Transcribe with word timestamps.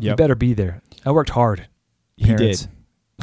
You 0.00 0.14
better 0.16 0.34
be 0.34 0.54
there. 0.54 0.82
I 1.04 1.10
worked 1.10 1.30
hard. 1.30 1.68
He 2.16 2.34
did. 2.34 2.66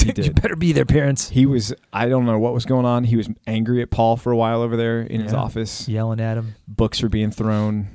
He 0.04 0.14
you 0.24 0.32
better 0.32 0.56
be 0.56 0.74
there, 0.74 0.86
parents. 0.86 1.30
He 1.30 1.46
was, 1.46 1.74
I 1.92 2.08
don't 2.08 2.26
know 2.26 2.38
what 2.38 2.54
was 2.54 2.66
going 2.66 2.86
on. 2.86 3.04
He 3.04 3.16
was 3.16 3.30
angry 3.46 3.82
at 3.82 3.90
Paul 3.90 4.18
for 4.18 4.32
a 4.32 4.38
while 4.38 4.62
over 4.62 4.78
there 4.78 5.02
in 5.02 5.22
his 5.22 5.34
office. 5.34 5.88
Yelling 5.88 6.20
at 6.20 6.38
him. 6.38 6.56
Books 6.68 7.02
were 7.02 7.10
being 7.10 7.32
thrown. 7.32 7.90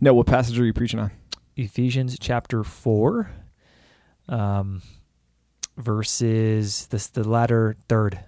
No, 0.00 0.14
what 0.14 0.26
passage 0.26 0.58
are 0.58 0.64
you 0.64 0.72
preaching 0.72 1.00
on? 1.00 1.10
Ephesians 1.56 2.16
chapter 2.18 2.64
4, 2.64 3.30
um, 4.28 4.82
verses, 5.76 6.86
this, 6.88 7.08
the 7.08 7.28
latter 7.28 7.76
third. 7.88 8.20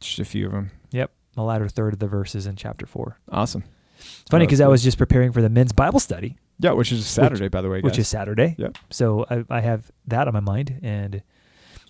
Just 0.00 0.18
a 0.18 0.24
few 0.24 0.46
of 0.46 0.52
them. 0.52 0.70
Yep. 0.90 1.10
The 1.34 1.42
latter 1.42 1.68
third 1.68 1.94
of 1.94 1.98
the 1.98 2.06
verses 2.06 2.46
in 2.46 2.56
chapter 2.56 2.86
4. 2.86 3.18
Awesome. 3.30 3.64
It's 3.98 4.30
funny 4.30 4.46
because 4.46 4.60
I 4.60 4.68
was 4.68 4.82
just 4.82 4.98
preparing 4.98 5.32
for 5.32 5.42
the 5.42 5.48
men's 5.48 5.72
Bible 5.72 6.00
study, 6.00 6.36
Yeah, 6.62 6.72
which 6.72 6.92
is 6.92 7.06
Saturday, 7.06 7.48
by 7.48 7.60
the 7.60 7.68
way, 7.68 7.80
which 7.80 7.94
guys. 7.94 7.98
is 8.00 8.08
Saturday. 8.08 8.54
Yep. 8.58 8.78
So 8.90 9.26
I, 9.28 9.44
I 9.50 9.60
have 9.60 9.90
that 10.06 10.28
on 10.28 10.32
my 10.34 10.40
mind, 10.40 10.78
and 10.82 11.22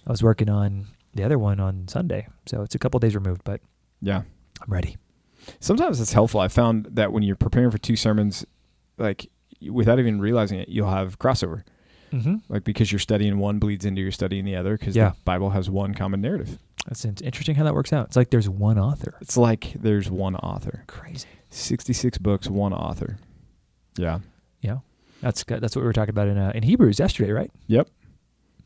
I 0.06 0.10
was 0.10 0.22
working 0.22 0.48
on 0.48 0.86
the 1.14 1.22
other 1.24 1.38
one 1.38 1.60
on 1.60 1.86
Sunday. 1.88 2.26
So 2.46 2.62
it's 2.62 2.74
a 2.74 2.78
couple 2.78 2.98
days 2.98 3.14
removed, 3.14 3.42
but 3.44 3.60
yeah. 4.00 4.22
I'm 4.62 4.72
ready. 4.72 4.96
Sometimes 5.60 6.00
it's 6.00 6.12
helpful. 6.12 6.40
I 6.40 6.48
found 6.48 6.86
that 6.92 7.12
when 7.12 7.22
you're 7.22 7.36
preparing 7.36 7.70
for 7.70 7.78
two 7.78 7.96
sermons, 7.96 8.46
like 8.96 9.28
without 9.70 9.98
even 9.98 10.20
realizing 10.20 10.58
it, 10.60 10.68
you'll 10.68 10.90
have 10.90 11.18
crossover. 11.18 11.64
Mm-hmm. 12.12 12.36
Like 12.48 12.64
because 12.64 12.92
you're 12.92 12.98
studying 12.98 13.38
one 13.38 13.58
bleeds 13.58 13.84
into 13.84 14.00
your 14.02 14.12
studying 14.12 14.44
the 14.44 14.54
other 14.56 14.76
because 14.76 14.94
Yeah. 14.94 15.10
the 15.10 15.16
Bible 15.24 15.50
has 15.50 15.68
one 15.70 15.94
common 15.94 16.20
narrative. 16.20 16.58
That's 16.86 17.04
interesting 17.04 17.54
how 17.56 17.64
that 17.64 17.74
works 17.74 17.92
out. 17.92 18.06
It's 18.08 18.16
like 18.16 18.30
there's 18.30 18.48
one 18.48 18.78
author. 18.78 19.14
It's 19.20 19.36
like 19.36 19.72
there's 19.74 20.10
one 20.10 20.36
author. 20.36 20.84
Crazy. 20.86 21.28
66 21.50 22.18
books, 22.18 22.48
one 22.48 22.72
author. 22.72 23.18
Yeah. 23.96 24.20
That's 25.22 25.44
good. 25.44 25.60
that's 25.60 25.74
what 25.76 25.82
we 25.82 25.86
were 25.86 25.92
talking 25.92 26.10
about 26.10 26.28
in 26.28 26.36
uh, 26.36 26.52
in 26.54 26.62
Hebrews 26.64 26.98
yesterday, 26.98 27.30
right? 27.30 27.50
Yep. 27.68 27.88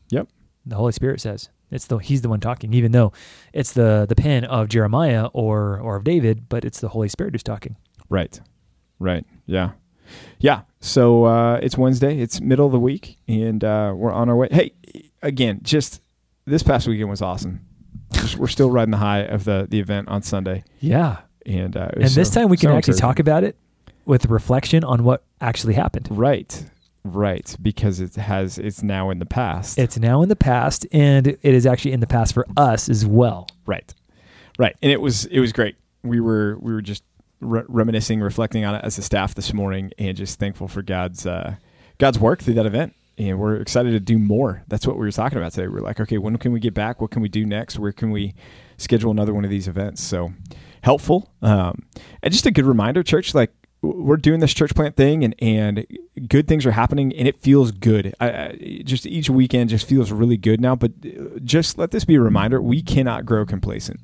Yep. 0.09 0.27
The 0.65 0.75
Holy 0.75 0.91
Spirit 0.91 1.21
says 1.21 1.49
it's 1.71 1.85
the 1.85 1.97
he's 1.97 2.21
the 2.23 2.29
one 2.29 2.39
talking, 2.39 2.73
even 2.73 2.91
though 2.91 3.13
it's 3.53 3.73
the 3.73 4.05
the 4.09 4.15
pen 4.15 4.43
of 4.43 4.67
Jeremiah 4.67 5.27
or 5.33 5.79
or 5.79 5.95
of 5.97 6.03
David, 6.03 6.49
but 6.49 6.65
it's 6.65 6.79
the 6.79 6.89
Holy 6.89 7.07
Spirit 7.07 7.33
who's 7.33 7.43
talking. 7.43 7.77
Right. 8.09 8.39
Right. 8.99 9.25
Yeah. 9.45 9.71
Yeah. 10.39 10.61
So 10.79 11.25
uh, 11.25 11.59
it's 11.61 11.77
Wednesday. 11.77 12.19
It's 12.19 12.41
middle 12.41 12.65
of 12.65 12.71
the 12.71 12.79
week, 12.79 13.17
and 13.27 13.63
uh, 13.63 13.93
we're 13.95 14.11
on 14.11 14.29
our 14.29 14.35
way. 14.35 14.47
Hey, 14.49 14.73
again, 15.21 15.59
just 15.63 16.01
this 16.45 16.63
past 16.63 16.87
weekend 16.87 17.09
was 17.09 17.21
awesome. 17.21 17.65
We're 18.37 18.47
still 18.47 18.69
riding 18.71 18.91
the 18.91 18.97
high 18.97 19.19
of 19.19 19.43
the 19.43 19.67
the 19.69 19.79
event 19.79 20.07
on 20.07 20.21
Sunday, 20.23 20.63
Yeah, 20.79 21.17
and 21.45 21.75
uh, 21.75 21.89
and 21.93 22.03
was 22.03 22.15
this 22.15 22.29
time 22.29 22.49
we 22.49 22.57
can 22.57 22.69
so 22.69 22.77
actually 22.77 22.97
talk 22.97 23.19
about 23.19 23.43
it 23.43 23.57
with 24.07 24.25
reflection 24.27 24.83
on 24.83 25.03
what 25.03 25.23
actually 25.41 25.75
happened. 25.75 26.07
Right. 26.09 26.65
Right. 27.03 27.55
Because 27.61 27.99
it 27.99 28.15
has. 28.15 28.57
It's 28.57 28.81
now 28.81 29.11
in 29.11 29.19
the 29.19 29.25
past. 29.25 29.77
It's 29.77 29.97
now 29.97 30.21
in 30.23 30.29
the 30.29 30.35
past, 30.35 30.87
and 30.91 31.27
it 31.27 31.39
is 31.41 31.65
actually 31.65 31.91
in 31.91 31.99
the 31.99 32.07
past 32.07 32.33
for 32.33 32.45
us 32.57 32.89
as 32.89 33.05
well. 33.05 33.47
Right, 33.65 33.93
right, 34.59 34.75
and 34.81 34.91
it 34.91 34.99
was 34.99 35.25
it 35.25 35.39
was 35.39 35.53
great. 35.53 35.75
We 36.03 36.19
were 36.19 36.57
we 36.59 36.73
were 36.73 36.81
just 36.81 37.03
re- 37.39 37.63
reminiscing, 37.67 38.19
reflecting 38.19 38.65
on 38.65 38.75
it 38.75 38.83
as 38.83 38.97
a 38.97 39.01
staff 39.01 39.35
this 39.35 39.53
morning, 39.53 39.91
and 39.97 40.17
just 40.17 40.37
thankful 40.37 40.67
for 40.67 40.81
God's 40.81 41.25
uh, 41.25 41.55
God's 41.97 42.19
work 42.19 42.41
through 42.41 42.55
that 42.55 42.65
event. 42.65 42.93
And 43.17 43.39
we're 43.39 43.55
excited 43.55 43.91
to 43.91 43.99
do 43.99 44.19
more. 44.19 44.63
That's 44.67 44.85
what 44.85 44.97
we 44.97 45.05
were 45.05 45.11
talking 45.11 45.37
about 45.39 45.53
today. 45.53 45.67
We're 45.67 45.79
like, 45.79 45.99
okay, 45.99 46.17
when 46.17 46.37
can 46.37 46.51
we 46.51 46.59
get 46.59 46.73
back? 46.73 47.01
What 47.01 47.09
can 47.09 47.21
we 47.21 47.29
do 47.29 47.45
next? 47.45 47.79
Where 47.79 47.91
can 47.91 48.11
we 48.11 48.35
schedule 48.77 49.11
another 49.11 49.33
one 49.33 49.43
of 49.43 49.49
these 49.49 49.67
events? 49.67 50.03
So 50.03 50.33
helpful, 50.81 51.31
um, 51.41 51.85
and 52.21 52.33
just 52.33 52.45
a 52.45 52.51
good 52.51 52.65
reminder, 52.65 53.01
church. 53.01 53.33
Like 53.33 53.51
we're 53.81 54.17
doing 54.17 54.39
this 54.39 54.53
church 54.53 54.73
plant 54.73 54.95
thing, 54.95 55.23
and 55.23 55.35
and 55.39 55.85
good 56.27 56.47
things 56.47 56.65
are 56.65 56.71
happening, 56.71 57.13
and 57.15 57.27
it 57.27 57.39
feels 57.39 57.71
good. 57.71 58.13
I, 58.19 58.29
I, 58.29 58.81
just 58.83 59.05
each 59.05 59.29
weekend 59.29 59.69
just 59.69 59.87
feels 59.87 60.11
really 60.11 60.37
good 60.37 60.59
now. 60.59 60.75
But 60.75 60.91
uh, 61.05 61.39
just 61.43 61.77
let 61.77 61.91
this 61.91 62.05
be 62.05 62.15
a 62.15 62.21
reminder: 62.21 62.61
we 62.61 62.81
cannot 62.81 63.25
grow 63.25 63.45
complacent. 63.45 63.99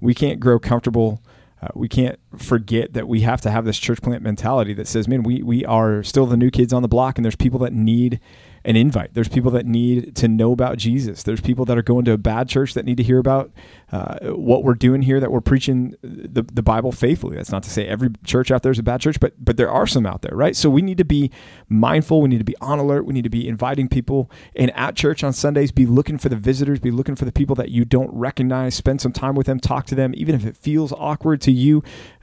We 0.00 0.14
can't 0.14 0.40
grow 0.40 0.58
comfortable. 0.58 1.22
Uh, 1.62 1.68
we 1.74 1.88
can't 1.88 2.18
forget 2.36 2.92
that 2.92 3.08
we 3.08 3.20
have 3.20 3.40
to 3.40 3.50
have 3.50 3.64
this 3.64 3.78
church 3.78 4.02
plant 4.02 4.22
mentality 4.22 4.74
that 4.74 4.86
says, 4.86 5.08
man, 5.08 5.22
we, 5.22 5.42
we 5.42 5.64
are 5.64 6.02
still 6.02 6.26
the 6.26 6.36
new 6.36 6.50
kids 6.50 6.74
on 6.74 6.82
the 6.82 6.88
block, 6.88 7.16
and 7.16 7.24
there's 7.24 7.36
people 7.36 7.58
that 7.60 7.72
need 7.72 8.20
an 8.66 8.76
invite. 8.76 9.14
There's 9.14 9.28
people 9.28 9.50
that 9.52 9.64
need 9.64 10.14
to 10.16 10.28
know 10.28 10.52
about 10.52 10.76
Jesus. 10.76 11.22
There's 11.22 11.40
people 11.40 11.64
that 11.66 11.78
are 11.78 11.82
going 11.82 12.04
to 12.06 12.12
a 12.12 12.18
bad 12.18 12.48
church 12.48 12.74
that 12.74 12.84
need 12.84 12.96
to 12.98 13.02
hear 13.02 13.18
about 13.18 13.50
uh, 13.94 14.32
what 14.34 14.64
we're 14.64 14.74
doing 14.74 15.02
here, 15.02 15.20
that 15.20 15.30
we're 15.30 15.40
preaching 15.40 15.94
the, 16.02 16.42
the 16.52 16.62
Bible 16.62 16.90
faithfully. 16.90 17.36
That's 17.36 17.52
not 17.52 17.62
to 17.62 17.70
say 17.70 17.86
every 17.86 18.10
church 18.24 18.50
out 18.50 18.62
there 18.62 18.72
is 18.72 18.78
a 18.78 18.82
bad 18.82 19.00
church, 19.00 19.20
but 19.20 19.32
but 19.38 19.56
there 19.56 19.70
are 19.70 19.86
some 19.86 20.04
out 20.04 20.22
there, 20.22 20.34
right? 20.36 20.56
So 20.56 20.68
we 20.68 20.82
need 20.82 20.98
to 20.98 21.04
be 21.04 21.30
mindful. 21.68 22.20
We 22.20 22.28
need 22.28 22.38
to 22.38 22.44
be 22.44 22.56
on 22.60 22.78
alert. 22.78 23.06
We 23.06 23.14
need 23.14 23.22
to 23.24 23.30
be 23.30 23.46
inviting 23.46 23.88
people. 23.88 24.30
And 24.56 24.74
at 24.76 24.96
church 24.96 25.22
on 25.22 25.32
Sundays, 25.32 25.70
be 25.70 25.86
looking 25.86 26.18
for 26.18 26.28
the 26.28 26.36
visitors, 26.36 26.80
be 26.80 26.90
looking 26.90 27.14
for 27.14 27.24
the 27.24 27.32
people 27.32 27.54
that 27.56 27.70
you 27.70 27.84
don't 27.84 28.12
recognize. 28.12 28.74
Spend 28.74 29.00
some 29.00 29.12
time 29.12 29.34
with 29.36 29.46
them, 29.46 29.60
talk 29.60 29.86
to 29.86 29.94
them, 29.94 30.12
even 30.16 30.34
if 30.34 30.44
it 30.44 30.56
feels 30.56 30.92
awkward 30.92 31.40
to 31.42 31.52
you. 31.52 31.82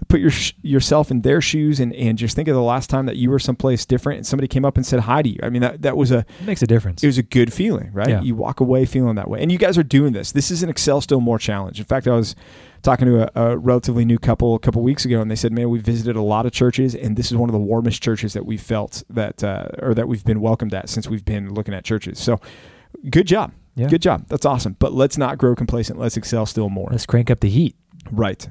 Put 0.09 0.19
your 0.19 0.31
yourself 0.61 1.09
in 1.11 1.21
their 1.21 1.39
shoes 1.41 1.79
and, 1.79 1.93
and 1.95 2.17
just 2.17 2.35
think 2.35 2.47
of 2.49 2.55
the 2.55 2.61
last 2.61 2.89
time 2.89 3.05
that 3.05 3.15
you 3.15 3.29
were 3.29 3.39
someplace 3.39 3.85
different 3.85 4.17
and 4.17 4.27
somebody 4.27 4.47
came 4.47 4.65
up 4.65 4.75
and 4.75 4.85
said 4.85 4.99
hi 5.01 5.21
to 5.21 5.29
you. 5.29 5.39
I 5.41 5.49
mean, 5.49 5.61
that, 5.61 5.81
that 5.83 5.95
was 5.95 6.11
a 6.11 6.19
It 6.41 6.45
makes 6.45 6.61
a 6.61 6.67
difference. 6.67 7.03
it 7.03 7.07
was 7.07 7.17
a 7.17 7.23
good 7.23 7.53
feeling, 7.53 7.91
right? 7.93 8.09
Yeah. 8.09 8.21
You 8.21 8.35
walk 8.35 8.59
away 8.59 8.85
feeling 8.85 9.15
that 9.15 9.29
way. 9.29 9.41
And 9.41 9.51
you 9.51 9.57
guys 9.57 9.77
are 9.77 9.83
doing 9.83 10.11
this. 10.13 10.31
This 10.33 10.51
is 10.51 10.63
an 10.63 10.69
Excel 10.69 10.99
Still 10.99 11.21
More 11.21 11.39
challenge. 11.39 11.60
In 11.67 11.85
fact, 11.85 12.07
I 12.07 12.15
was 12.15 12.35
talking 12.81 13.05
to 13.07 13.39
a, 13.39 13.51
a 13.51 13.57
relatively 13.57 14.05
new 14.05 14.17
couple 14.17 14.55
a 14.55 14.59
couple 14.59 14.81
weeks 14.81 15.05
ago, 15.05 15.21
and 15.21 15.29
they 15.29 15.35
said, 15.35 15.51
"Man, 15.51 15.69
we 15.69 15.79
visited 15.79 16.15
a 16.15 16.21
lot 16.21 16.45
of 16.45 16.51
churches, 16.51 16.95
and 16.95 17.15
this 17.17 17.31
is 17.31 17.37
one 17.37 17.49
of 17.49 17.53
the 17.53 17.59
warmest 17.59 18.01
churches 18.01 18.33
that 18.33 18.45
we 18.45 18.57
felt 18.57 19.03
that, 19.09 19.43
uh, 19.43 19.67
or 19.79 19.93
that 19.93 20.07
we've 20.07 20.23
been 20.25 20.41
welcomed 20.41 20.73
at 20.73 20.89
since 20.89 21.07
we've 21.07 21.25
been 21.25 21.53
looking 21.53 21.73
at 21.73 21.83
churches." 21.83 22.19
So, 22.19 22.39
good 23.09 23.27
job, 23.27 23.51
Yeah. 23.75 23.87
good 23.87 24.01
job. 24.01 24.25
That's 24.27 24.45
awesome. 24.45 24.75
But 24.79 24.93
let's 24.93 25.17
not 25.17 25.37
grow 25.37 25.55
complacent. 25.55 25.99
Let's 25.99 26.17
excel 26.17 26.45
still 26.45 26.69
more. 26.69 26.89
Let's 26.91 27.05
crank 27.05 27.29
up 27.29 27.39
the 27.41 27.49
heat. 27.49 27.75
Right, 28.11 28.49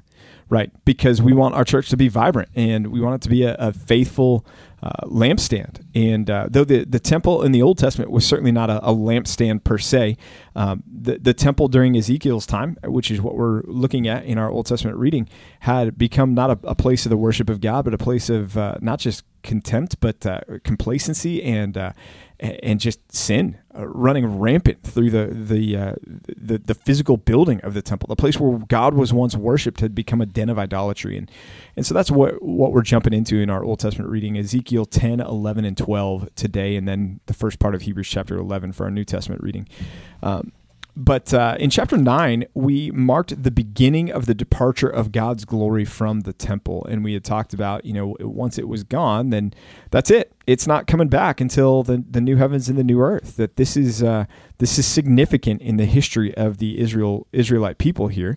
right. 0.49 0.71
Because 0.85 1.21
we 1.21 1.33
want 1.33 1.55
our 1.57 1.65
church 1.65 1.89
to 1.91 1.97
be 1.97 2.07
vibrant 2.09 2.49
and 2.55 2.87
we 2.89 3.01
want 3.01 3.17
it 3.17 3.23
to 3.23 3.29
be 3.29 3.43
a, 3.43 3.55
a 3.59 3.73
faithful 3.73 4.47
uh, 4.83 5.07
lampstand. 5.07 5.85
And 5.95 6.31
uh, 6.31 6.49
though 6.51 6.65
the, 6.65 6.85
the 6.85 7.01
temple 7.01 7.43
in 7.43 7.53
the 7.53 7.63
Old 7.63 7.79
Testament 7.79 8.11
was 8.11 8.27
certainly 8.27 8.53
not 8.53 8.71
a, 8.71 8.79
a 8.89 8.95
lampstand 8.95 9.65
per 9.65 9.79
se, 9.79 10.17
um, 10.57 10.83
the, 10.87 11.19
the 11.19 11.35
temple 11.35 11.69
during 11.69 11.97
Ezekiel's 11.97 12.47
time, 12.47 12.77
which 12.85 13.11
is 13.11 13.21
what 13.21 13.37
we're 13.37 13.63
looking 13.65 14.09
at 14.09 14.25
in 14.25 14.39
our 14.39 14.51
Old 14.51 14.67
Testament 14.67 14.97
reading, 14.97 15.29
had 15.61 15.99
become 15.99 16.35
not 16.35 16.51
a, 16.51 16.59
a 16.69 16.75
place 16.75 17.05
of 17.07 17.11
the 17.11 17.17
worship 17.17 17.51
of 17.51 17.61
God, 17.61 17.85
but 17.85 17.95
a 17.95 17.99
place 17.99 18.31
of 18.31 18.57
uh, 18.57 18.77
not 18.81 18.99
just 18.99 19.25
contempt, 19.43 20.01
but 20.01 20.25
uh, 20.27 20.41
complacency 20.65 21.43
and 21.43 21.77
uh, 21.77 21.93
and 22.41 22.81
just 22.81 23.13
sin 23.15 23.59
uh, 23.77 23.87
running 23.87 24.39
rampant 24.39 24.83
through 24.83 25.11
the 25.11 25.27
the, 25.27 25.77
uh, 25.77 25.95
the 26.05 26.59
the 26.59 26.75
physical 26.75 27.17
building 27.17 27.61
of 27.61 27.75
the 27.75 27.83
temple. 27.83 28.07
The 28.07 28.17
place 28.17 28.39
where 28.39 28.59
God 28.59 28.95
was 28.95 29.13
once 29.13 29.37
worshipped 29.37 29.81
had 29.81 29.95
become 29.95 30.21
a 30.21 30.27
den 30.27 30.49
of 30.49 30.59
idolatry, 30.59 31.17
and 31.17 31.31
and 31.77 31.85
so 31.87 31.95
that's 31.95 32.11
what 32.11 32.43
what 32.43 32.73
we're 32.73 32.83
jumping 32.83 33.13
into 33.13 33.37
in 33.37 33.51
our 33.51 33.63
Old 33.65 33.81
Testament 33.81 34.11
reading: 34.11 34.39
Ezekiel 34.39 34.87
10, 34.87 35.21
11, 35.21 35.65
and 35.65 35.77
twelve 35.77 36.35
today, 36.35 36.77
and 36.77 36.89
then 36.89 37.21
the 37.27 37.35
first 37.35 37.59
part 37.59 37.75
of 37.75 37.83
Hebrews 37.83 38.09
chapter 38.09 38.37
eleven 38.37 38.73
for 38.73 38.85
our 38.85 38.91
New 38.91 39.05
Testament 39.05 39.43
reading. 39.43 39.69
Um, 40.23 40.53
but 40.97 41.33
uh, 41.33 41.57
in 41.59 41.71
chapter 41.71 41.97
9, 41.97 42.45
we 42.55 42.91
marked 42.91 43.43
the 43.43 43.51
beginning 43.51 44.11
of 44.11 44.27
the 44.27 44.35
departure 44.35 44.89
of 44.89 45.13
God's 45.13 45.45
glory 45.45 45.85
from 45.85 46.21
the 46.21 46.33
temple. 46.33 46.85
And 46.87 47.05
we 47.05 47.15
had 47.15 47.25
talked 47.25 47.55
about, 47.55 47.85
you 47.85 47.93
know, 47.93 48.17
once 48.21 48.59
it 48.59 48.69
was 48.69 48.85
gone, 48.85 49.31
then 49.31 49.55
that's 49.91 50.11
it. 50.11 50.33
It's 50.47 50.67
not 50.67 50.87
coming 50.87 51.09
back 51.09 51.41
until 51.41 51.83
the, 51.83 52.05
the 52.11 52.21
new 52.21 52.37
heavens 52.37 52.69
and 52.69 52.77
the 52.77 52.85
new 52.85 53.01
earth. 53.01 53.37
That 53.37 53.57
this 53.57 53.77
is 53.77 54.03
uh, 54.03 54.27
this 54.59 54.79
is 54.79 54.87
significant 54.87 55.63
in 55.63 55.77
the 55.77 55.85
history 55.85 56.37
of 56.37 56.59
the 56.59 56.79
Israel 56.79 57.27
Israelite 57.33 57.79
people 57.79 58.09
here. 58.09 58.37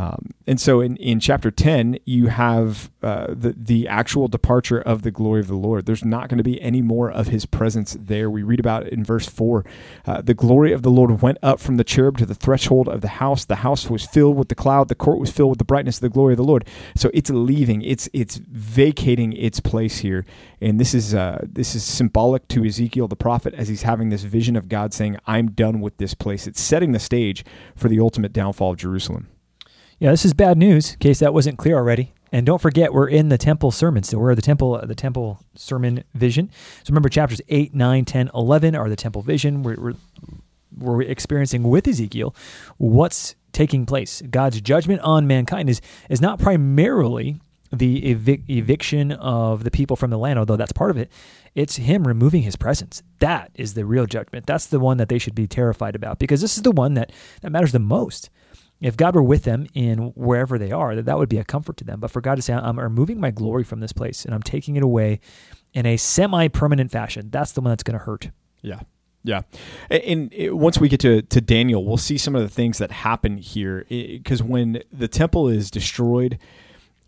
Um, 0.00 0.30
and 0.46 0.58
so 0.58 0.80
in, 0.80 0.96
in 0.96 1.20
chapter 1.20 1.50
10, 1.50 1.98
you 2.06 2.28
have 2.28 2.90
uh, 3.02 3.26
the, 3.28 3.54
the 3.54 3.86
actual 3.86 4.28
departure 4.28 4.80
of 4.80 5.02
the 5.02 5.10
glory 5.10 5.40
of 5.40 5.46
the 5.46 5.56
Lord. 5.56 5.84
There's 5.84 6.06
not 6.06 6.30
going 6.30 6.38
to 6.38 6.44
be 6.44 6.58
any 6.62 6.80
more 6.80 7.10
of 7.10 7.26
his 7.26 7.44
presence 7.44 7.98
there. 8.00 8.30
We 8.30 8.42
read 8.42 8.60
about 8.60 8.86
it 8.86 8.94
in 8.94 9.04
verse 9.04 9.28
4. 9.28 9.62
Uh, 10.06 10.22
the 10.22 10.32
glory 10.32 10.72
of 10.72 10.82
the 10.82 10.90
Lord 10.90 11.20
went 11.20 11.36
up 11.42 11.60
from 11.60 11.76
the 11.76 11.84
cherub 11.84 12.16
to 12.16 12.24
the 12.24 12.34
threshold 12.34 12.88
of 12.88 13.02
the 13.02 13.08
house. 13.08 13.44
The 13.44 13.56
house 13.56 13.90
was 13.90 14.06
filled 14.06 14.38
with 14.38 14.48
the 14.48 14.54
cloud. 14.54 14.88
The 14.88 14.94
court 14.94 15.18
was 15.18 15.30
filled 15.30 15.50
with 15.50 15.58
the 15.58 15.66
brightness 15.66 15.98
of 15.98 16.02
the 16.02 16.08
glory 16.08 16.32
of 16.32 16.38
the 16.38 16.44
Lord. 16.44 16.66
So 16.96 17.10
it's 17.12 17.28
leaving. 17.28 17.82
It's 17.82 18.08
it's 18.14 18.36
vacating 18.36 19.34
its 19.34 19.60
place 19.60 19.98
here. 19.98 20.24
And 20.62 20.80
this 20.80 20.94
is 20.94 21.14
uh, 21.14 21.44
this 21.46 21.74
is 21.74 21.84
symbolic 21.84 22.48
to 22.48 22.64
Ezekiel 22.64 23.06
the 23.06 23.16
prophet 23.16 23.52
as 23.52 23.68
he's 23.68 23.82
having 23.82 24.08
this 24.08 24.22
vision 24.22 24.56
of 24.56 24.70
God 24.70 24.94
saying, 24.94 25.18
I'm 25.26 25.50
done 25.50 25.82
with 25.82 25.98
this 25.98 26.14
place. 26.14 26.46
It's 26.46 26.60
setting 26.60 26.92
the 26.92 26.98
stage 26.98 27.44
for 27.76 27.88
the 27.88 28.00
ultimate 28.00 28.32
downfall 28.32 28.70
of 28.70 28.78
Jerusalem. 28.78 29.28
Yeah, 30.00 30.12
this 30.12 30.24
is 30.24 30.32
bad 30.32 30.56
news. 30.56 30.94
In 30.94 30.98
case 30.98 31.18
that 31.18 31.34
wasn't 31.34 31.58
clear 31.58 31.76
already. 31.76 32.14
And 32.32 32.46
don't 32.46 32.60
forget, 32.60 32.94
we're 32.94 33.08
in 33.08 33.28
the 33.28 33.36
temple 33.36 33.70
sermon. 33.70 34.02
So 34.02 34.18
we're 34.18 34.34
the 34.34 34.40
temple, 34.40 34.80
the 34.82 34.94
temple 34.94 35.40
sermon 35.54 36.04
vision. 36.14 36.50
So 36.84 36.90
remember, 36.90 37.10
chapters 37.10 37.42
8, 37.48 37.74
9, 37.74 38.04
10, 38.06 38.30
11 38.34 38.74
are 38.74 38.88
the 38.88 38.96
temple 38.96 39.20
vision. 39.20 39.62
We're, 39.62 39.76
we're, 39.78 39.94
we're 40.78 41.02
experiencing 41.02 41.64
with 41.64 41.86
Ezekiel 41.86 42.34
what's 42.78 43.34
taking 43.52 43.84
place. 43.84 44.22
God's 44.22 44.62
judgment 44.62 45.02
on 45.02 45.26
mankind 45.26 45.68
is, 45.68 45.82
is 46.08 46.22
not 46.22 46.38
primarily 46.38 47.38
the 47.70 48.00
evic- 48.14 48.48
eviction 48.48 49.12
of 49.12 49.64
the 49.64 49.70
people 49.70 49.96
from 49.96 50.10
the 50.10 50.18
land, 50.18 50.38
although 50.38 50.56
that's 50.56 50.72
part 50.72 50.90
of 50.90 50.96
it. 50.96 51.12
It's 51.54 51.76
him 51.76 52.06
removing 52.06 52.42
his 52.42 52.56
presence. 52.56 53.02
That 53.18 53.50
is 53.54 53.74
the 53.74 53.84
real 53.84 54.06
judgment. 54.06 54.46
That's 54.46 54.66
the 54.66 54.80
one 54.80 54.96
that 54.96 55.10
they 55.10 55.18
should 55.18 55.34
be 55.34 55.46
terrified 55.46 55.94
about 55.94 56.18
because 56.18 56.40
this 56.40 56.56
is 56.56 56.62
the 56.62 56.70
one 56.70 56.94
that, 56.94 57.12
that 57.42 57.52
matters 57.52 57.72
the 57.72 57.78
most 57.78 58.30
if 58.80 58.96
God 58.96 59.14
were 59.14 59.22
with 59.22 59.44
them 59.44 59.66
in 59.74 60.12
wherever 60.14 60.58
they 60.58 60.72
are, 60.72 60.94
that 60.94 61.04
that 61.04 61.18
would 61.18 61.28
be 61.28 61.38
a 61.38 61.44
comfort 61.44 61.76
to 61.78 61.84
them. 61.84 62.00
But 62.00 62.10
for 62.10 62.20
God 62.20 62.36
to 62.36 62.42
say, 62.42 62.54
I'm 62.54 62.78
removing 62.78 63.20
my 63.20 63.30
glory 63.30 63.64
from 63.64 63.80
this 63.80 63.92
place 63.92 64.24
and 64.24 64.34
I'm 64.34 64.42
taking 64.42 64.76
it 64.76 64.82
away 64.82 65.20
in 65.72 65.86
a 65.86 65.96
semi-permanent 65.96 66.90
fashion, 66.90 67.30
that's 67.30 67.52
the 67.52 67.60
one 67.60 67.70
that's 67.70 67.82
going 67.82 67.98
to 67.98 68.04
hurt. 68.04 68.30
Yeah. 68.62 68.80
Yeah. 69.22 69.42
And 69.90 70.32
eh, 70.34 70.48
once 70.48 70.78
we 70.78 70.88
get 70.88 71.00
to, 71.00 71.22
to 71.22 71.40
Daniel, 71.40 71.84
we'll 71.84 71.98
see 71.98 72.16
some 72.16 72.34
of 72.34 72.42
the 72.42 72.48
things 72.48 72.78
that 72.78 72.90
happen 72.90 73.36
here. 73.36 73.84
Eh, 73.90 74.16
because 74.16 74.42
when 74.42 74.82
the 74.90 75.08
temple 75.08 75.48
is 75.48 75.70
destroyed, 75.70 76.38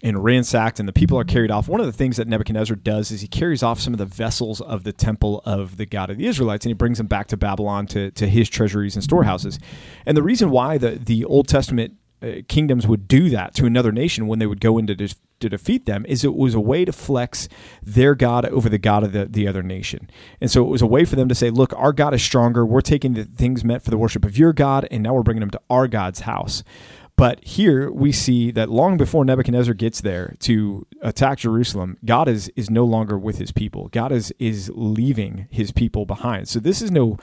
and 0.02 0.22
ransacked 0.22 0.80
and 0.80 0.88
the 0.88 0.92
people 0.92 1.18
are 1.18 1.24
carried 1.24 1.50
off. 1.50 1.68
One 1.68 1.80
of 1.80 1.86
the 1.86 1.92
things 1.92 2.16
that 2.16 2.26
Nebuchadnezzar 2.26 2.76
does 2.76 3.10
is 3.10 3.20
he 3.20 3.28
carries 3.28 3.62
off 3.62 3.80
some 3.80 3.94
of 3.94 3.98
the 3.98 4.06
vessels 4.06 4.60
of 4.60 4.84
the 4.84 4.92
temple 4.92 5.42
of 5.44 5.76
the 5.76 5.86
God 5.86 6.10
of 6.10 6.18
the 6.18 6.26
Israelites 6.26 6.64
and 6.64 6.70
he 6.70 6.74
brings 6.74 6.98
them 6.98 7.06
back 7.06 7.28
to 7.28 7.36
Babylon 7.36 7.86
to, 7.88 8.10
to 8.12 8.26
his 8.26 8.48
treasuries 8.48 8.96
and 8.96 9.04
storehouses. 9.04 9.58
And 10.04 10.16
the 10.16 10.22
reason 10.22 10.50
why 10.50 10.78
the, 10.78 10.92
the 10.92 11.24
Old 11.24 11.46
Testament 11.46 11.96
uh, 12.22 12.42
kingdoms 12.48 12.86
would 12.86 13.08
do 13.08 13.30
that 13.30 13.54
to 13.54 13.66
another 13.66 13.92
nation 13.92 14.26
when 14.26 14.38
they 14.38 14.46
would 14.46 14.60
go 14.60 14.78
into 14.78 14.94
de- 14.94 15.14
to 15.40 15.48
defeat 15.48 15.86
them 15.86 16.06
is 16.08 16.24
it 16.24 16.34
was 16.34 16.54
a 16.54 16.60
way 16.60 16.84
to 16.84 16.92
flex 16.92 17.48
their 17.82 18.14
God 18.14 18.46
over 18.46 18.68
the 18.68 18.78
God 18.78 19.02
of 19.02 19.12
the, 19.12 19.26
the 19.26 19.46
other 19.46 19.62
nation. 19.62 20.08
And 20.40 20.50
so 20.50 20.64
it 20.64 20.68
was 20.68 20.82
a 20.82 20.86
way 20.86 21.04
for 21.04 21.16
them 21.16 21.28
to 21.28 21.34
say, 21.34 21.50
look, 21.50 21.72
our 21.76 21.92
God 21.92 22.14
is 22.14 22.22
stronger. 22.22 22.64
We're 22.64 22.80
taking 22.80 23.14
the 23.14 23.24
things 23.24 23.64
meant 23.64 23.82
for 23.82 23.90
the 23.90 23.98
worship 23.98 24.24
of 24.24 24.38
your 24.38 24.52
God, 24.52 24.86
and 24.90 25.02
now 25.02 25.14
we're 25.14 25.22
bringing 25.22 25.40
them 25.40 25.50
to 25.50 25.60
our 25.68 25.88
God's 25.88 26.20
house. 26.20 26.62
But 27.16 27.44
here 27.44 27.90
we 27.90 28.10
see 28.10 28.50
that 28.52 28.68
long 28.68 28.96
before 28.96 29.24
Nebuchadnezzar 29.24 29.74
gets 29.74 30.00
there 30.00 30.34
to 30.40 30.86
attack 31.02 31.38
Jerusalem, 31.38 31.98
God 32.04 32.26
is 32.28 32.50
is 32.56 32.70
no 32.70 32.84
longer 32.84 33.18
with 33.18 33.38
his 33.38 33.52
people. 33.52 33.88
God 33.88 34.12
is 34.12 34.32
is 34.38 34.70
leaving 34.74 35.46
his 35.50 35.72
people 35.72 36.06
behind. 36.06 36.48
So 36.48 36.58
this 36.58 36.80
is 36.80 36.90
no 36.90 37.18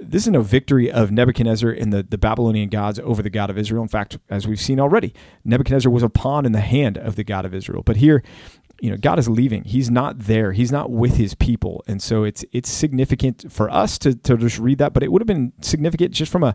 this 0.00 0.26
is 0.26 0.32
no 0.32 0.42
victory 0.42 0.90
of 0.90 1.10
Nebuchadnezzar 1.10 1.70
and 1.70 1.92
the, 1.92 2.02
the 2.02 2.18
Babylonian 2.18 2.68
gods 2.68 3.00
over 3.00 3.22
the 3.22 3.30
God 3.30 3.50
of 3.50 3.58
Israel. 3.58 3.82
In 3.82 3.88
fact, 3.88 4.18
as 4.28 4.46
we've 4.46 4.60
seen 4.60 4.78
already, 4.78 5.14
Nebuchadnezzar 5.44 5.90
was 5.90 6.04
a 6.04 6.08
pawn 6.08 6.46
in 6.46 6.52
the 6.52 6.60
hand 6.60 6.96
of 6.96 7.16
the 7.16 7.24
God 7.24 7.44
of 7.44 7.54
Israel. 7.54 7.82
But 7.84 7.96
here, 7.96 8.22
you 8.80 8.90
know, 8.90 8.96
God 8.96 9.18
is 9.18 9.28
leaving. 9.28 9.64
He's 9.64 9.90
not 9.90 10.18
there. 10.20 10.52
He's 10.52 10.70
not 10.70 10.90
with 10.90 11.16
his 11.16 11.34
people. 11.34 11.82
And 11.86 12.00
so 12.00 12.24
it's 12.24 12.44
it's 12.52 12.70
significant 12.70 13.50
for 13.50 13.70
us 13.70 13.98
to, 13.98 14.14
to 14.14 14.36
just 14.36 14.58
read 14.58 14.78
that, 14.78 14.92
but 14.92 15.02
it 15.02 15.10
would 15.10 15.22
have 15.22 15.26
been 15.26 15.52
significant 15.60 16.12
just 16.12 16.30
from 16.30 16.44
a 16.44 16.54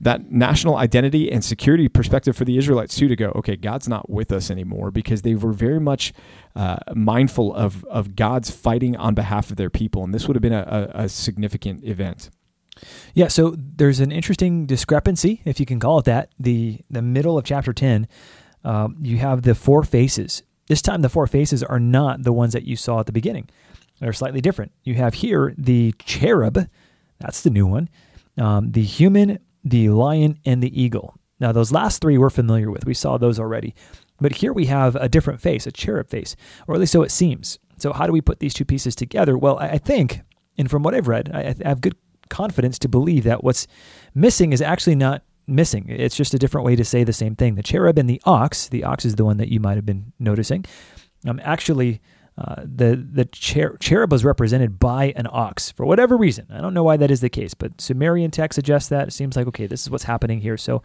that 0.00 0.30
national 0.30 0.76
identity 0.76 1.30
and 1.30 1.44
security 1.44 1.88
perspective 1.88 2.34
for 2.36 2.44
the 2.44 2.56
Israelites 2.56 2.96
too 2.96 3.06
to 3.08 3.16
go, 3.16 3.32
okay, 3.36 3.56
God's 3.56 3.88
not 3.88 4.08
with 4.08 4.32
us 4.32 4.50
anymore 4.50 4.90
because 4.90 5.22
they 5.22 5.34
were 5.34 5.52
very 5.52 5.78
much 5.80 6.12
uh, 6.56 6.78
mindful 6.94 7.54
of 7.54 7.84
of 7.84 8.16
God's 8.16 8.50
fighting 8.50 8.96
on 8.96 9.14
behalf 9.14 9.50
of 9.50 9.56
their 9.56 9.70
people, 9.70 10.02
and 10.02 10.14
this 10.14 10.26
would 10.26 10.36
have 10.36 10.42
been 10.42 10.52
a, 10.52 10.90
a, 10.94 11.04
a 11.04 11.08
significant 11.08 11.84
event. 11.84 12.30
Yeah, 13.14 13.28
so 13.28 13.54
there's 13.56 14.00
an 14.00 14.10
interesting 14.10 14.64
discrepancy, 14.64 15.42
if 15.44 15.60
you 15.60 15.66
can 15.66 15.78
call 15.78 15.98
it 15.98 16.06
that. 16.06 16.30
The 16.38 16.80
the 16.88 17.02
middle 17.02 17.36
of 17.36 17.44
chapter 17.44 17.72
ten, 17.72 18.08
um, 18.64 18.96
you 19.00 19.18
have 19.18 19.42
the 19.42 19.54
four 19.54 19.82
faces. 19.82 20.42
This 20.66 20.80
time, 20.80 21.02
the 21.02 21.08
four 21.08 21.26
faces 21.26 21.62
are 21.62 21.80
not 21.80 22.22
the 22.22 22.32
ones 22.32 22.52
that 22.52 22.64
you 22.64 22.76
saw 22.76 23.00
at 23.00 23.06
the 23.06 23.12
beginning. 23.12 23.50
They're 23.98 24.14
slightly 24.14 24.40
different. 24.40 24.72
You 24.82 24.94
have 24.94 25.14
here 25.14 25.52
the 25.58 25.92
cherub, 25.98 26.68
that's 27.18 27.42
the 27.42 27.50
new 27.50 27.66
one. 27.66 27.90
Um, 28.38 28.70
the 28.70 28.82
human 28.82 29.40
the 29.64 29.90
lion, 29.90 30.38
and 30.44 30.62
the 30.62 30.80
eagle. 30.80 31.16
Now, 31.38 31.52
those 31.52 31.72
last 31.72 32.00
three 32.00 32.18
we're 32.18 32.30
familiar 32.30 32.70
with. 32.70 32.84
We 32.84 32.94
saw 32.94 33.16
those 33.18 33.38
already. 33.38 33.74
But 34.20 34.36
here 34.36 34.52
we 34.52 34.66
have 34.66 34.96
a 34.96 35.08
different 35.08 35.40
face, 35.40 35.66
a 35.66 35.72
cherub 35.72 36.10
face, 36.10 36.36
or 36.68 36.74
at 36.74 36.80
least 36.80 36.92
so 36.92 37.02
it 37.02 37.10
seems. 37.10 37.58
So, 37.78 37.92
how 37.92 38.06
do 38.06 38.12
we 38.12 38.20
put 38.20 38.40
these 38.40 38.52
two 38.52 38.66
pieces 38.66 38.94
together? 38.94 39.38
Well, 39.38 39.58
I 39.58 39.78
think, 39.78 40.20
and 40.58 40.70
from 40.70 40.82
what 40.82 40.94
I've 40.94 41.08
read, 41.08 41.30
I 41.32 41.54
have 41.66 41.80
good 41.80 41.96
confidence 42.28 42.78
to 42.80 42.88
believe 42.88 43.24
that 43.24 43.42
what's 43.42 43.66
missing 44.14 44.52
is 44.52 44.60
actually 44.60 44.96
not 44.96 45.22
missing. 45.46 45.86
It's 45.88 46.16
just 46.16 46.34
a 46.34 46.38
different 46.38 46.66
way 46.66 46.76
to 46.76 46.84
say 46.84 47.04
the 47.04 47.12
same 47.12 47.34
thing. 47.34 47.54
The 47.54 47.62
cherub 47.62 47.98
and 47.98 48.08
the 48.08 48.20
ox, 48.24 48.68
the 48.68 48.84
ox 48.84 49.04
is 49.04 49.16
the 49.16 49.24
one 49.24 49.38
that 49.38 49.48
you 49.48 49.60
might 49.60 49.76
have 49.76 49.86
been 49.86 50.12
noticing, 50.18 50.64
um, 51.26 51.40
actually 51.42 52.00
uh, 52.38 52.62
the 52.62 52.96
the 52.96 53.28
cher- 53.32 53.76
cherub 53.80 54.12
was 54.12 54.24
represented 54.24 54.78
by 54.78 55.12
an 55.16 55.26
ox 55.30 55.70
for 55.70 55.84
whatever 55.84 56.16
reason. 56.16 56.46
I 56.50 56.60
don't 56.60 56.74
know 56.74 56.82
why 56.82 56.96
that 56.96 57.10
is 57.10 57.20
the 57.20 57.28
case, 57.28 57.54
but 57.54 57.80
Sumerian 57.80 58.30
text 58.30 58.54
suggests 58.54 58.88
that. 58.88 59.08
It 59.08 59.12
seems 59.12 59.36
like 59.36 59.46
okay, 59.48 59.66
this 59.66 59.82
is 59.82 59.90
what's 59.90 60.04
happening 60.04 60.40
here. 60.40 60.56
So 60.56 60.82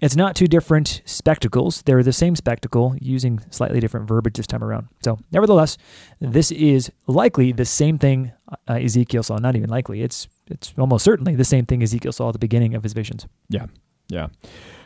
it's 0.00 0.16
not 0.16 0.34
two 0.34 0.46
different 0.46 1.02
spectacles. 1.04 1.82
They're 1.82 2.02
the 2.02 2.12
same 2.12 2.34
spectacle 2.34 2.94
using 3.00 3.40
slightly 3.50 3.80
different 3.80 4.08
verbiage 4.08 4.36
this 4.36 4.46
time 4.46 4.64
around. 4.64 4.88
So 5.02 5.18
nevertheless, 5.30 5.76
this 6.20 6.50
is 6.50 6.90
likely 7.06 7.52
the 7.52 7.64
same 7.66 7.98
thing 7.98 8.32
uh, 8.68 8.74
Ezekiel 8.74 9.22
saw. 9.22 9.36
Not 9.36 9.56
even 9.56 9.70
likely. 9.70 10.02
It's 10.02 10.28
it's 10.48 10.74
almost 10.78 11.04
certainly 11.04 11.34
the 11.34 11.44
same 11.44 11.66
thing 11.66 11.82
Ezekiel 11.82 12.12
saw 12.12 12.28
at 12.28 12.32
the 12.32 12.38
beginning 12.38 12.74
of 12.74 12.82
his 12.82 12.92
visions. 12.92 13.26
Yeah. 13.48 13.66
Yeah. 14.08 14.28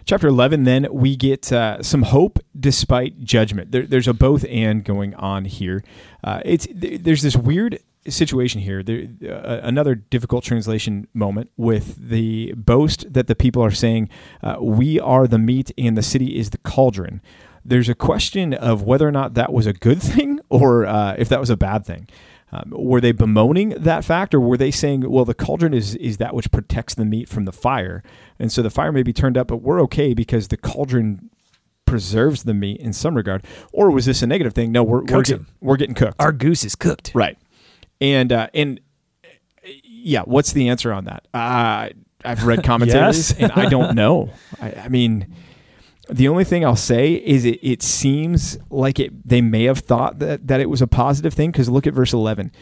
Chapter 0.06 0.28
11, 0.28 0.64
then 0.64 0.86
we 0.90 1.16
get 1.16 1.50
uh, 1.50 1.82
some 1.82 2.02
hope 2.02 2.38
despite 2.58 3.24
judgment. 3.24 3.72
There, 3.72 3.86
there's 3.86 4.06
a 4.06 4.12
both 4.12 4.44
and 4.50 4.84
going 4.84 5.14
on 5.14 5.46
here. 5.46 5.82
Uh, 6.22 6.42
it's 6.44 6.66
There's 6.70 7.22
this 7.22 7.36
weird 7.36 7.78
situation 8.06 8.60
here. 8.60 8.82
There, 8.82 9.06
uh, 9.26 9.60
another 9.62 9.94
difficult 9.94 10.44
translation 10.44 11.08
moment 11.14 11.50
with 11.56 11.96
the 12.10 12.52
boast 12.54 13.10
that 13.14 13.28
the 13.28 13.34
people 13.34 13.64
are 13.64 13.70
saying, 13.70 14.10
uh, 14.42 14.56
We 14.60 15.00
are 15.00 15.26
the 15.26 15.38
meat 15.38 15.70
and 15.78 15.96
the 15.96 16.02
city 16.02 16.36
is 16.36 16.50
the 16.50 16.58
cauldron. 16.58 17.22
There's 17.64 17.88
a 17.88 17.94
question 17.94 18.52
of 18.52 18.82
whether 18.82 19.08
or 19.08 19.12
not 19.12 19.32
that 19.34 19.54
was 19.54 19.66
a 19.66 19.72
good 19.72 20.02
thing 20.02 20.38
or 20.50 20.84
uh, 20.84 21.14
if 21.16 21.30
that 21.30 21.40
was 21.40 21.48
a 21.48 21.56
bad 21.56 21.86
thing. 21.86 22.08
Um, 22.52 22.73
were 22.76 23.00
they 23.00 23.12
bemoaning 23.12 23.70
that 23.70 24.05
fact, 24.05 24.35
or 24.35 24.41
were 24.41 24.56
they 24.56 24.70
saying, 24.70 25.11
"Well, 25.11 25.25
the 25.25 25.35
cauldron 25.35 25.75
is 25.75 25.96
is 25.96 26.19
that 26.19 26.35
which 26.35 26.50
protects 26.52 26.94
the 26.94 27.05
meat 27.05 27.29
from 27.29 27.46
the 27.46 27.52
fire, 27.52 28.02
and 28.38 28.52
so 28.52 28.62
the 28.62 28.70
fire 28.70 28.93
may 28.93 29.02
be 29.02 29.12
turned 29.12 29.37
up, 29.37 29.49
but 29.49 29.57
we're 29.59 29.80
okay 29.83 30.14
because 30.14 30.49
the 30.49 30.57
cauldron 30.57 31.30
preserves 31.85 32.45
the 32.45 32.54
meat 32.54 32.80
in 32.80 32.92
some 32.92 33.16
regard." 33.16 33.45
Or 33.73 33.90
was 33.90 34.07
this 34.07 34.23
a 34.23 34.26
negative 34.26 34.52
thing? 34.52 34.71
No, 34.71 34.85
we're 34.85 35.02
we're, 35.04 35.23
get, 35.23 35.40
we're, 35.61 35.76
getting 35.76 35.95
cooked. 35.95 36.14
Our 36.21 36.33
goose 36.33 36.64
is 36.64 36.76
cooked, 36.76 37.11
right? 37.14 37.37
And 38.00 38.30
uh, 38.30 38.49
and 38.54 38.80
yeah, 39.83 40.23
what's 40.23 40.52
the 40.52 40.68
answer 40.68 40.92
on 40.92 41.07
that? 41.07 41.26
Uh, 41.35 41.88
I've 42.25 42.45
read 42.45 42.62
commentaries, 42.62 43.30
yes. 43.38 43.40
and 43.40 43.52
I 43.52 43.68
don't 43.68 43.95
know. 43.95 44.30
I, 44.61 44.73
I 44.73 44.88
mean 44.88 45.35
the 46.11 46.28
only 46.28 46.44
thing 46.44 46.64
I'll 46.64 46.76
say 46.76 47.14
is 47.14 47.44
it, 47.44 47.58
it 47.62 47.82
seems 47.82 48.58
like 48.70 48.99
it 48.99 49.26
they 49.26 49.40
may 49.40 49.64
have 49.64 49.78
thought 49.78 50.18
that, 50.18 50.46
that 50.46 50.61
it 50.61 50.68
was 50.68 50.82
a 50.82 50.87
positive 50.87 51.34
thing 51.34 51.50
because 51.50 51.68
look 51.68 51.87
at 51.87 51.94
verse 51.94 52.12
11. 52.12 52.52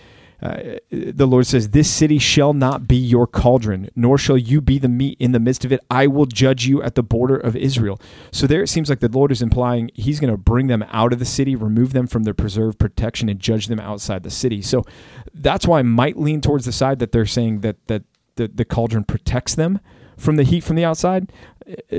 Uh, 0.42 0.78
the 0.90 1.26
Lord 1.26 1.46
says, 1.46 1.70
This 1.70 1.88
city 1.88 2.18
shall 2.18 2.52
not 2.52 2.88
be 2.88 2.96
your 2.96 3.28
cauldron, 3.28 3.88
nor 3.94 4.18
shall 4.18 4.36
you 4.36 4.60
be 4.60 4.78
the 4.78 4.88
meat 4.88 5.16
in 5.20 5.30
the 5.30 5.38
midst 5.38 5.64
of 5.64 5.70
it. 5.70 5.80
I 5.88 6.08
will 6.08 6.26
judge 6.26 6.66
you 6.66 6.82
at 6.82 6.96
the 6.96 7.02
border 7.02 7.36
of 7.36 7.54
Israel. 7.54 8.00
So 8.32 8.48
there 8.48 8.62
it 8.62 8.68
seems 8.68 8.88
like 8.88 8.98
the 8.98 9.08
Lord 9.08 9.30
is 9.30 9.40
implying 9.40 9.90
he's 9.94 10.18
going 10.18 10.32
to 10.32 10.36
bring 10.36 10.66
them 10.66 10.84
out 10.90 11.12
of 11.12 11.20
the 11.20 11.24
city, 11.24 11.54
remove 11.54 11.92
them 11.92 12.08
from 12.08 12.24
their 12.24 12.34
preserved 12.34 12.80
protection, 12.80 13.28
and 13.28 13.38
judge 13.38 13.68
them 13.68 13.78
outside 13.78 14.24
the 14.24 14.30
city. 14.30 14.62
So 14.62 14.84
that's 15.32 15.66
why 15.66 15.78
I 15.78 15.82
might 15.82 16.18
lean 16.18 16.40
towards 16.40 16.64
the 16.64 16.72
side 16.72 16.98
that 16.98 17.12
they're 17.12 17.24
saying 17.24 17.60
that, 17.60 17.86
that 17.86 18.02
the, 18.34 18.48
the 18.48 18.64
cauldron 18.64 19.04
protects 19.04 19.54
them 19.54 19.78
from 20.16 20.36
the 20.36 20.44
heat 20.44 20.64
from 20.64 20.76
the 20.76 20.84
outside. 20.84 21.30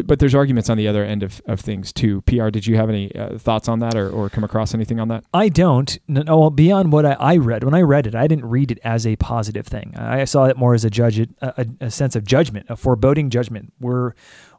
But 0.06 0.20
there's 0.20 0.36
arguments 0.36 0.70
on 0.70 0.78
the 0.78 0.88
other 0.88 1.04
end 1.04 1.24
of, 1.24 1.42
of 1.46 1.60
things 1.60 1.94
too. 1.94 2.22
PR, 2.22 2.50
did 2.50 2.68
you 2.68 2.76
have 2.76 2.90
any 2.90 3.14
uh, 3.16 3.38
thoughts 3.38 3.68
on 3.68 3.80
that 3.80 3.96
or, 3.96 4.10
or 4.10 4.30
come 4.30 4.44
across 4.44 4.74
anything 4.74 5.00
on 5.00 5.08
that? 5.10 5.24
I 5.34 5.50
don't. 5.50 5.98
No, 6.08 6.22
no, 6.22 6.40
well, 6.40 6.50
beyond 6.50 6.92
what 6.92 7.06
I, 7.06 7.14
I 7.14 7.38
read, 7.38 7.64
when 7.64 7.74
I 7.74 7.82
read 7.82 8.08
it, 8.08 8.16
I 8.16 8.28
didn't 8.28 8.46
read 8.46 8.72
it 8.72 8.80
as 8.84 9.08
a 9.08 9.16
positive 9.18 9.66
thing. 9.66 9.94
I 9.96 10.26
saw 10.26 10.46
it 10.46 10.58
more 10.58 10.74
as 10.74 10.86
a 10.86 10.90
judge, 10.90 11.20
a, 11.20 11.28
a, 11.42 11.66
a 11.82 11.92
sense 11.92 12.16
of 12.16 12.26
judgment, 12.26 12.68
a 12.70 12.76
foreboding 12.76 13.30
judgment. 13.30 13.74
We're 13.80 14.14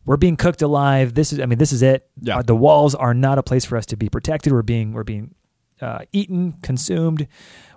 we're 0.06 0.16
being 0.16 0.36
cooked 0.36 0.62
alive. 0.62 1.14
This 1.14 1.32
is, 1.32 1.40
I 1.40 1.46
mean, 1.46 1.58
this 1.58 1.72
is 1.72 1.82
it. 1.82 2.08
Yeah. 2.20 2.38
Uh, 2.38 2.42
the 2.42 2.56
walls 2.56 2.94
are 2.94 3.14
not 3.14 3.38
a 3.38 3.42
place 3.42 3.64
for 3.64 3.76
us 3.76 3.86
to 3.86 3.96
be 3.96 4.08
protected. 4.08 4.52
We're 4.52 4.62
being 4.62 4.92
we're 4.92 5.04
being 5.04 5.34
uh, 5.80 6.00
eaten, 6.12 6.52
consumed. 6.62 7.26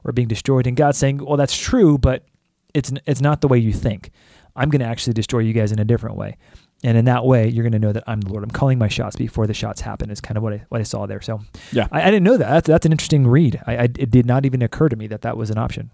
We're 0.04 0.12
being 0.12 0.28
destroyed. 0.28 0.68
And 0.68 0.78
God's 0.78 0.98
saying, 0.98 1.24
well, 1.26 1.38
that's 1.38 1.58
true, 1.58 1.98
but 1.98 2.26
it's 2.74 2.92
it's 3.06 3.22
not 3.22 3.42
the 3.42 3.48
way 3.48 3.58
you 3.58 3.74
think. 3.74 4.12
I'm 4.56 4.70
going 4.70 4.80
to 4.80 4.88
actually 4.88 5.14
destroy 5.14 5.40
you 5.40 5.54
guys 5.54 5.72
in 5.72 5.80
a 5.80 5.86
different 5.86 6.16
way. 6.18 6.38
And 6.84 6.96
in 6.98 7.06
that 7.06 7.26
way, 7.26 7.48
you're 7.48 7.64
going 7.64 7.72
to 7.74 7.80
know 7.80 7.92
that 7.92 8.04
I'm 8.06 8.22
the 8.22 8.30
Lord. 8.30 8.44
I'm 8.44 8.52
calling 8.52 8.78
my 8.78 8.88
shots 8.88 9.16
before 9.16 9.48
the 9.48 9.54
shots 9.54 9.82
happen. 9.82 10.12
Is 10.12 10.22
kind 10.22 10.38
of 10.38 10.44
what 10.44 10.54
I 10.54 10.66
what 10.70 10.80
I 10.80 10.84
saw 10.84 11.06
there. 11.08 11.22
So 11.22 11.42
Yeah. 11.72 11.88
I, 11.92 12.04
I 12.04 12.06
didn't 12.06 12.24
know 12.24 12.38
that. 12.38 12.50
That's, 12.50 12.68
that's 12.68 12.86
an 12.86 12.92
interesting 12.92 13.26
read. 13.28 13.60
I, 13.66 13.78
I 13.78 13.84
it 13.84 14.12
did 14.12 14.26
not 14.28 14.46
even 14.46 14.62
occur 14.62 14.88
to 14.90 14.96
me 14.96 15.08
that 15.08 15.22
that 15.24 15.38
was 15.38 15.50
an 15.50 15.58
option. 15.58 15.92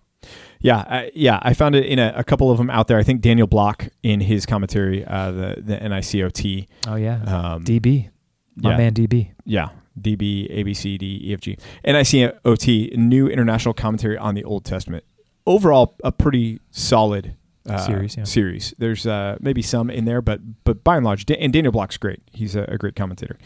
Yeah, 0.61 0.77
I, 0.87 1.11
yeah, 1.13 1.39
I 1.41 1.53
found 1.53 1.75
it 1.75 1.85
in 1.85 1.99
a, 1.99 2.13
a 2.15 2.23
couple 2.23 2.49
of 2.49 2.57
them 2.57 2.69
out 2.69 2.87
there. 2.87 2.97
I 2.97 3.03
think 3.03 3.19
Daniel 3.21 3.47
Block 3.47 3.89
in 4.03 4.21
his 4.21 4.45
commentary, 4.45 5.03
uh, 5.05 5.31
the 5.31 5.55
the 5.61 5.77
NICOT, 5.77 6.67
Oh 6.87 6.95
yeah, 6.95 7.21
um, 7.23 7.63
DB, 7.65 8.09
my 8.55 8.71
yeah. 8.71 8.77
man 8.77 8.93
DB. 8.93 9.31
yeah, 9.45 9.69
DB, 9.99 10.49
ABC, 10.49 10.97
D, 10.97 11.35
EFG, 11.35 11.59
NICOT, 11.85 12.97
New 12.97 13.27
International 13.27 13.73
Commentary 13.73 14.17
on 14.17 14.35
the 14.35 14.43
Old 14.43 14.63
Testament. 14.65 15.03
Overall, 15.45 15.95
a 16.03 16.11
pretty 16.11 16.59
solid 16.71 17.35
uh, 17.69 17.77
Series, 17.77 18.17
yeah. 18.17 18.23
Series. 18.23 18.73
There's 18.77 19.07
uh, 19.07 19.37
maybe 19.39 19.61
some 19.61 19.89
in 19.89 20.05
there, 20.05 20.21
but 20.21 20.41
but 20.63 20.83
by 20.83 20.97
and 20.97 21.05
large, 21.05 21.25
Da- 21.25 21.37
and 21.37 21.53
Daniel 21.53 21.71
Block's 21.71 21.97
great. 21.97 22.21
He's 22.31 22.55
a, 22.55 22.63
a 22.63 22.77
great 22.77 22.95
commentator. 22.95 23.37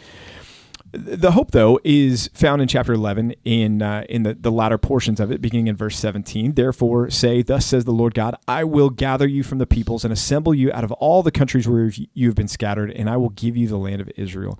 The 0.93 1.31
hope, 1.31 1.51
though, 1.51 1.79
is 1.83 2.29
found 2.33 2.61
in 2.61 2.69
chapter 2.69 2.93
11 2.93 3.35
in 3.43 3.81
uh, 3.81 4.05
in 4.09 4.23
the, 4.23 4.33
the 4.33 4.51
latter 4.51 4.77
portions 4.77 5.19
of 5.19 5.31
it, 5.31 5.41
beginning 5.41 5.67
in 5.67 5.75
verse 5.75 5.97
17. 5.99 6.53
Therefore, 6.53 7.09
say, 7.09 7.41
Thus 7.41 7.65
says 7.65 7.83
the 7.83 7.91
Lord 7.91 8.13
God, 8.13 8.35
I 8.47 8.63
will 8.63 8.89
gather 8.89 9.27
you 9.27 9.43
from 9.43 9.57
the 9.57 9.67
peoples 9.67 10.05
and 10.05 10.13
assemble 10.13 10.53
you 10.53 10.71
out 10.71 10.85
of 10.85 10.93
all 10.93 11.23
the 11.23 11.31
countries 11.31 11.67
where 11.67 11.91
you 12.13 12.27
have 12.27 12.35
been 12.35 12.47
scattered, 12.47 12.89
and 12.91 13.09
I 13.09 13.17
will 13.17 13.29
give 13.29 13.57
you 13.57 13.67
the 13.67 13.77
land 13.77 13.99
of 13.99 14.09
Israel. 14.15 14.59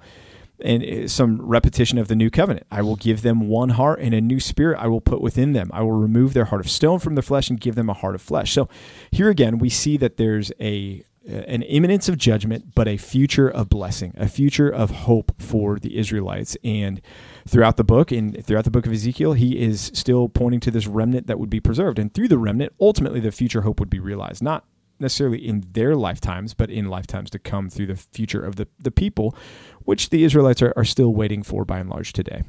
And 0.63 0.83
uh, 0.83 1.07
some 1.07 1.41
repetition 1.41 1.97
of 1.97 2.07
the 2.07 2.15
new 2.15 2.29
covenant. 2.29 2.65
I 2.71 2.81
will 2.81 2.95
give 2.95 3.21
them 3.21 3.47
one 3.47 3.69
heart 3.69 3.99
and 3.99 4.13
a 4.13 4.21
new 4.21 4.39
spirit 4.39 4.79
I 4.79 4.87
will 4.87 5.01
put 5.01 5.21
within 5.21 5.53
them. 5.53 5.69
I 5.71 5.81
will 5.81 5.91
remove 5.91 6.33
their 6.33 6.45
heart 6.45 6.61
of 6.61 6.69
stone 6.69 6.99
from 6.99 7.15
their 7.15 7.21
flesh 7.21 7.49
and 7.49 7.59
give 7.59 7.75
them 7.75 7.89
a 7.89 7.93
heart 7.93 8.15
of 8.15 8.21
flesh. 8.21 8.53
So 8.53 8.67
here 9.11 9.29
again, 9.29 9.59
we 9.59 9.69
see 9.69 9.97
that 9.97 10.17
there's 10.17 10.51
a 10.59 11.03
an 11.27 11.61
imminence 11.63 12.07
of 12.07 12.17
judgment, 12.17 12.73
but 12.73 12.87
a 12.87 12.97
future 12.97 13.49
of 13.49 13.67
blessing, 13.67 14.13
a 14.15 14.29
future 14.29 14.69
of 14.69 14.91
hope 14.91 15.33
for 15.37 15.77
the 15.77 15.97
Israelites. 15.97 16.55
And 16.63 17.01
throughout 17.45 17.77
the 17.77 17.83
book, 17.83 18.11
and 18.11 18.45
throughout 18.45 18.63
the 18.63 18.71
book 18.71 18.85
of 18.85 18.93
Ezekiel, 18.93 19.33
he 19.33 19.59
is 19.59 19.91
still 19.93 20.29
pointing 20.29 20.61
to 20.61 20.71
this 20.71 20.87
remnant 20.87 21.27
that 21.27 21.39
would 21.39 21.49
be 21.49 21.59
preserved. 21.59 21.99
And 21.99 22.13
through 22.13 22.29
the 22.29 22.37
remnant, 22.37 22.73
ultimately, 22.79 23.19
the 23.19 23.31
future 23.31 23.61
hope 23.61 23.79
would 23.79 23.89
be 23.89 23.99
realized, 23.99 24.41
not 24.41 24.65
necessarily 24.99 25.45
in 25.45 25.63
their 25.71 25.95
lifetimes, 25.95 26.53
but 26.53 26.69
in 26.69 26.89
lifetimes 26.89 27.29
to 27.31 27.39
come 27.39 27.69
through 27.69 27.87
the 27.87 27.95
future 27.95 28.43
of 28.43 28.55
the, 28.55 28.67
the 28.79 28.91
people, 28.91 29.35
which 29.79 30.09
the 30.09 30.23
Israelites 30.23 30.61
are, 30.61 30.73
are 30.75 30.85
still 30.85 31.13
waiting 31.13 31.43
for 31.43 31.65
by 31.65 31.79
and 31.79 31.89
large 31.89 32.13
today. 32.13 32.43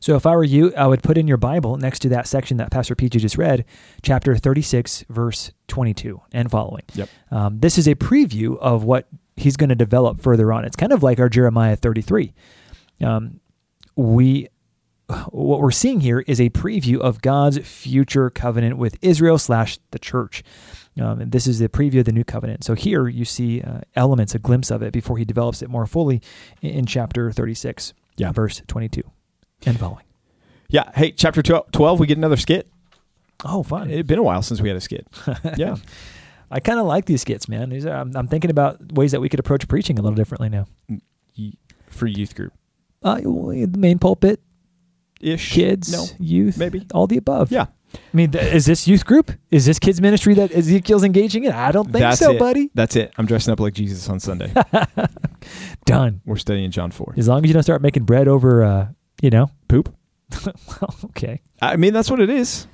So 0.00 0.16
if 0.16 0.26
I 0.26 0.36
were 0.36 0.44
you, 0.44 0.74
I 0.74 0.86
would 0.86 1.02
put 1.02 1.18
in 1.18 1.26
your 1.26 1.36
Bible 1.36 1.76
next 1.76 2.00
to 2.00 2.08
that 2.10 2.26
section 2.26 2.56
that 2.58 2.70
Pastor 2.70 2.94
Peachy 2.94 3.18
just 3.18 3.38
read, 3.38 3.64
chapter 4.02 4.36
36, 4.36 5.04
verse 5.08 5.52
22 5.68 6.20
and 6.32 6.50
following. 6.50 6.82
Yep. 6.94 7.08
Um, 7.30 7.60
this 7.60 7.78
is 7.78 7.88
a 7.88 7.94
preview 7.94 8.58
of 8.58 8.84
what 8.84 9.08
he's 9.36 9.56
going 9.56 9.70
to 9.70 9.74
develop 9.74 10.20
further 10.20 10.52
on. 10.52 10.64
It's 10.64 10.76
kind 10.76 10.92
of 10.92 11.02
like 11.02 11.18
our 11.18 11.28
Jeremiah 11.28 11.76
33. 11.76 12.32
Um, 13.02 13.40
we 13.96 14.48
what 15.30 15.60
we're 15.60 15.70
seeing 15.70 16.00
here 16.00 16.20
is 16.20 16.40
a 16.40 16.48
preview 16.50 16.98
of 16.98 17.20
God's 17.20 17.58
future 17.58 18.30
covenant 18.30 18.78
with 18.78 18.96
Israel 19.02 19.38
slash 19.38 19.78
the 19.90 19.98
church. 19.98 20.42
Um, 21.00 21.20
and 21.22 21.32
this 21.32 21.46
is 21.48 21.58
the 21.58 21.68
preview 21.68 21.98
of 22.00 22.04
the 22.04 22.12
new 22.12 22.22
covenant. 22.24 22.62
So 22.64 22.74
here 22.74 23.08
you 23.08 23.24
see 23.24 23.60
uh, 23.62 23.80
elements, 23.96 24.34
a 24.34 24.38
glimpse 24.38 24.70
of 24.70 24.82
it 24.82 24.92
before 24.92 25.18
he 25.18 25.24
develops 25.24 25.60
it 25.62 25.68
more 25.68 25.86
fully 25.86 26.22
in, 26.62 26.70
in 26.70 26.86
chapter 26.86 27.32
36, 27.32 27.94
Yeah. 28.16 28.30
verse 28.32 28.62
22 28.68 29.02
and 29.66 29.78
following. 29.78 30.04
Yeah. 30.68 30.90
Hey, 30.94 31.10
chapter 31.10 31.42
12, 31.42 31.72
12 31.72 31.98
we 32.00 32.06
get 32.06 32.16
another 32.18 32.36
skit. 32.36 32.68
Oh, 33.44 33.62
fun. 33.64 33.90
It 33.90 33.96
had 33.96 34.06
been 34.06 34.18
a 34.20 34.22
while 34.22 34.42
since 34.42 34.60
we 34.60 34.68
had 34.68 34.76
a 34.76 34.80
skit. 34.80 35.06
Yeah. 35.56 35.76
I 36.50 36.60
kind 36.60 36.78
of 36.78 36.86
like 36.86 37.06
these 37.06 37.22
skits, 37.22 37.48
man. 37.48 37.70
These 37.70 37.84
are, 37.86 37.94
I'm, 37.96 38.14
I'm 38.16 38.28
thinking 38.28 38.50
about 38.50 38.92
ways 38.92 39.10
that 39.12 39.20
we 39.20 39.28
could 39.28 39.40
approach 39.40 39.66
preaching 39.66 39.98
a 39.98 40.02
little 40.02 40.14
differently 40.14 40.48
now. 40.48 40.66
For 41.88 42.06
youth 42.06 42.34
group 42.36 42.52
Uh, 43.02 43.16
the 43.16 43.74
main 43.76 43.98
pulpit, 43.98 44.40
ish. 45.20 45.52
kids, 45.52 45.90
No. 45.92 46.04
youth, 46.24 46.56
maybe. 46.58 46.86
all 46.94 47.06
the 47.08 47.16
above. 47.16 47.50
Yeah. 47.50 47.66
I 47.94 48.16
mean, 48.16 48.30
th- 48.30 48.54
is 48.54 48.66
this 48.66 48.86
youth 48.86 49.04
group? 49.04 49.32
Is 49.50 49.66
this 49.66 49.78
kids 49.78 50.00
ministry 50.00 50.34
that 50.34 50.52
Ezekiel's 50.52 51.04
engaging 51.04 51.44
in? 51.44 51.52
I 51.52 51.72
don't 51.72 51.84
think 51.84 51.98
That's 51.98 52.18
so, 52.18 52.32
it. 52.32 52.38
buddy. 52.38 52.70
That's 52.74 52.96
it. 52.96 53.12
I'm 53.18 53.26
dressing 53.26 53.52
up 53.52 53.60
like 53.60 53.74
Jesus 53.74 54.08
on 54.08 54.20
Sunday. 54.20 54.52
Done. 55.84 56.20
We're 56.24 56.36
studying 56.36 56.70
John 56.70 56.90
4. 56.90 57.14
As 57.16 57.28
long 57.28 57.44
as 57.44 57.48
you 57.48 57.54
don't 57.54 57.62
start 57.62 57.82
making 57.82 58.04
bread 58.04 58.28
over, 58.28 58.62
uh, 58.62 58.88
you 59.22 59.30
know. 59.30 59.50
Poop? 59.68 59.94
well, 60.44 60.94
okay. 61.06 61.40
I 61.60 61.76
mean, 61.76 61.92
that's 61.92 62.10
what 62.10 62.20
it 62.20 62.30
is. 62.30 62.66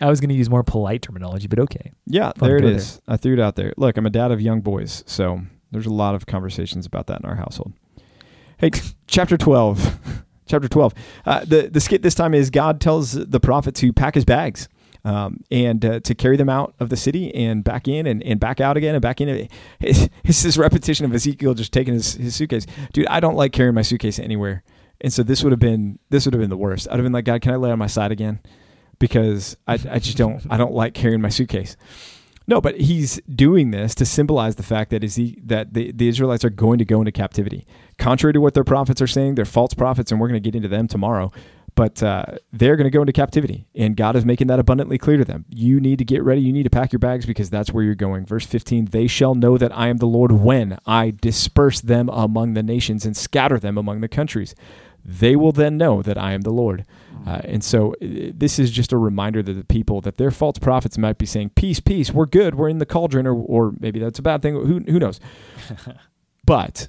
I 0.00 0.08
was 0.08 0.20
going 0.20 0.30
to 0.30 0.34
use 0.34 0.50
more 0.50 0.62
polite 0.64 1.02
terminology, 1.02 1.46
but 1.46 1.58
okay. 1.60 1.92
Yeah, 2.06 2.32
Fun 2.36 2.48
there 2.48 2.56
it 2.56 2.64
is. 2.64 3.00
I 3.06 3.16
threw 3.16 3.34
it 3.34 3.40
out 3.40 3.56
there. 3.56 3.72
Look, 3.76 3.96
I'm 3.96 4.06
a 4.06 4.10
dad 4.10 4.32
of 4.32 4.40
young 4.40 4.60
boys, 4.60 5.04
so 5.06 5.42
there's 5.70 5.86
a 5.86 5.92
lot 5.92 6.14
of 6.14 6.26
conversations 6.26 6.86
about 6.86 7.06
that 7.06 7.20
in 7.20 7.26
our 7.26 7.36
household. 7.36 7.72
Hey, 8.58 8.70
chapter 9.06 9.36
12. 9.36 10.24
Chapter 10.52 10.68
12. 10.68 10.94
Uh, 11.26 11.44
the, 11.44 11.68
the 11.68 11.80
skit 11.80 12.02
this 12.02 12.14
time 12.14 12.34
is 12.34 12.50
God 12.50 12.80
tells 12.80 13.12
the 13.12 13.40
prophet 13.40 13.74
to 13.76 13.92
pack 13.92 14.14
his 14.14 14.24
bags 14.24 14.68
um, 15.04 15.40
and 15.50 15.84
uh, 15.84 16.00
to 16.00 16.14
carry 16.14 16.36
them 16.36 16.48
out 16.48 16.74
of 16.78 16.88
the 16.88 16.96
city 16.96 17.34
and 17.34 17.64
back 17.64 17.88
in 17.88 18.06
and, 18.06 18.22
and 18.22 18.38
back 18.38 18.60
out 18.60 18.76
again 18.76 18.94
and 18.94 19.02
back 19.02 19.20
in. 19.20 19.48
It's, 19.80 20.08
it's 20.24 20.42
this 20.42 20.56
repetition 20.56 21.06
of 21.06 21.14
Ezekiel 21.14 21.54
just 21.54 21.72
taking 21.72 21.94
his, 21.94 22.14
his 22.14 22.36
suitcase. 22.36 22.66
Dude, 22.92 23.06
I 23.08 23.20
don't 23.20 23.34
like 23.34 23.52
carrying 23.52 23.74
my 23.74 23.82
suitcase 23.82 24.18
anywhere. 24.18 24.62
And 25.00 25.12
so 25.12 25.24
this 25.24 25.42
would 25.42 25.50
have 25.50 25.58
been 25.58 25.98
this 26.10 26.24
would 26.24 26.34
have 26.34 26.40
been 26.40 26.50
the 26.50 26.56
worst. 26.56 26.86
I'd 26.88 26.94
have 26.94 27.02
been 27.02 27.12
like, 27.12 27.24
God, 27.24 27.40
can 27.40 27.52
I 27.52 27.56
lay 27.56 27.72
on 27.72 27.78
my 27.78 27.88
side 27.88 28.12
again? 28.12 28.38
Because 29.00 29.56
I, 29.66 29.74
I 29.90 29.98
just 29.98 30.16
don't 30.16 30.40
I 30.48 30.56
don't 30.56 30.72
like 30.72 30.94
carrying 30.94 31.20
my 31.20 31.28
suitcase. 31.28 31.76
No, 32.46 32.60
but 32.60 32.80
he's 32.80 33.20
doing 33.22 33.70
this 33.70 33.94
to 33.96 34.04
symbolize 34.04 34.56
the 34.56 34.62
fact 34.62 34.90
that 34.90 35.04
is 35.04 35.16
he 35.16 35.38
that 35.44 35.74
the, 35.74 35.92
the 35.92 36.08
Israelites 36.08 36.44
are 36.44 36.50
going 36.50 36.78
to 36.78 36.84
go 36.84 37.00
into 37.00 37.12
captivity. 37.12 37.66
Contrary 37.98 38.32
to 38.32 38.40
what 38.40 38.54
their 38.54 38.64
prophets 38.64 39.00
are 39.00 39.06
saying, 39.06 39.34
they're 39.34 39.44
false 39.44 39.74
prophets, 39.74 40.10
and 40.10 40.20
we're 40.20 40.28
going 40.28 40.42
to 40.42 40.50
get 40.50 40.56
into 40.56 40.68
them 40.68 40.88
tomorrow. 40.88 41.30
But 41.74 42.02
uh, 42.02 42.24
they're 42.52 42.76
going 42.76 42.84
to 42.84 42.90
go 42.90 43.00
into 43.00 43.14
captivity, 43.14 43.66
and 43.74 43.96
God 43.96 44.14
is 44.14 44.26
making 44.26 44.48
that 44.48 44.58
abundantly 44.58 44.98
clear 44.98 45.16
to 45.16 45.24
them. 45.24 45.46
You 45.48 45.80
need 45.80 45.98
to 46.00 46.04
get 46.04 46.22
ready. 46.22 46.42
You 46.42 46.52
need 46.52 46.64
to 46.64 46.70
pack 46.70 46.92
your 46.92 46.98
bags 46.98 47.24
because 47.24 47.48
that's 47.48 47.72
where 47.72 47.82
you're 47.82 47.94
going. 47.94 48.26
Verse 48.26 48.44
15 48.44 48.86
They 48.86 49.06
shall 49.06 49.34
know 49.34 49.56
that 49.56 49.74
I 49.76 49.88
am 49.88 49.96
the 49.96 50.06
Lord 50.06 50.32
when 50.32 50.78
I 50.84 51.14
disperse 51.18 51.80
them 51.80 52.10
among 52.10 52.52
the 52.52 52.62
nations 52.62 53.06
and 53.06 53.16
scatter 53.16 53.58
them 53.58 53.78
among 53.78 54.02
the 54.02 54.08
countries. 54.08 54.54
They 55.02 55.34
will 55.34 55.52
then 55.52 55.78
know 55.78 56.02
that 56.02 56.18
I 56.18 56.32
am 56.32 56.42
the 56.42 56.50
Lord. 56.50 56.84
Uh, 57.26 57.40
and 57.44 57.62
so 57.62 57.92
uh, 57.94 58.32
this 58.34 58.58
is 58.58 58.70
just 58.70 58.92
a 58.92 58.98
reminder 58.98 59.42
to 59.42 59.54
the 59.54 59.64
people 59.64 60.00
that 60.00 60.16
their 60.16 60.30
false 60.30 60.58
prophets 60.58 60.98
might 60.98 61.18
be 61.18 61.26
saying, 61.26 61.50
Peace, 61.50 61.80
peace, 61.80 62.10
we're 62.10 62.26
good, 62.26 62.54
we're 62.54 62.68
in 62.68 62.78
the 62.78 62.86
cauldron, 62.86 63.26
or, 63.26 63.34
or 63.34 63.72
maybe 63.78 64.00
that's 64.00 64.18
a 64.18 64.22
bad 64.22 64.42
thing. 64.42 64.54
Who, 64.54 64.80
who 64.80 64.98
knows? 64.98 65.20
but 66.44 66.88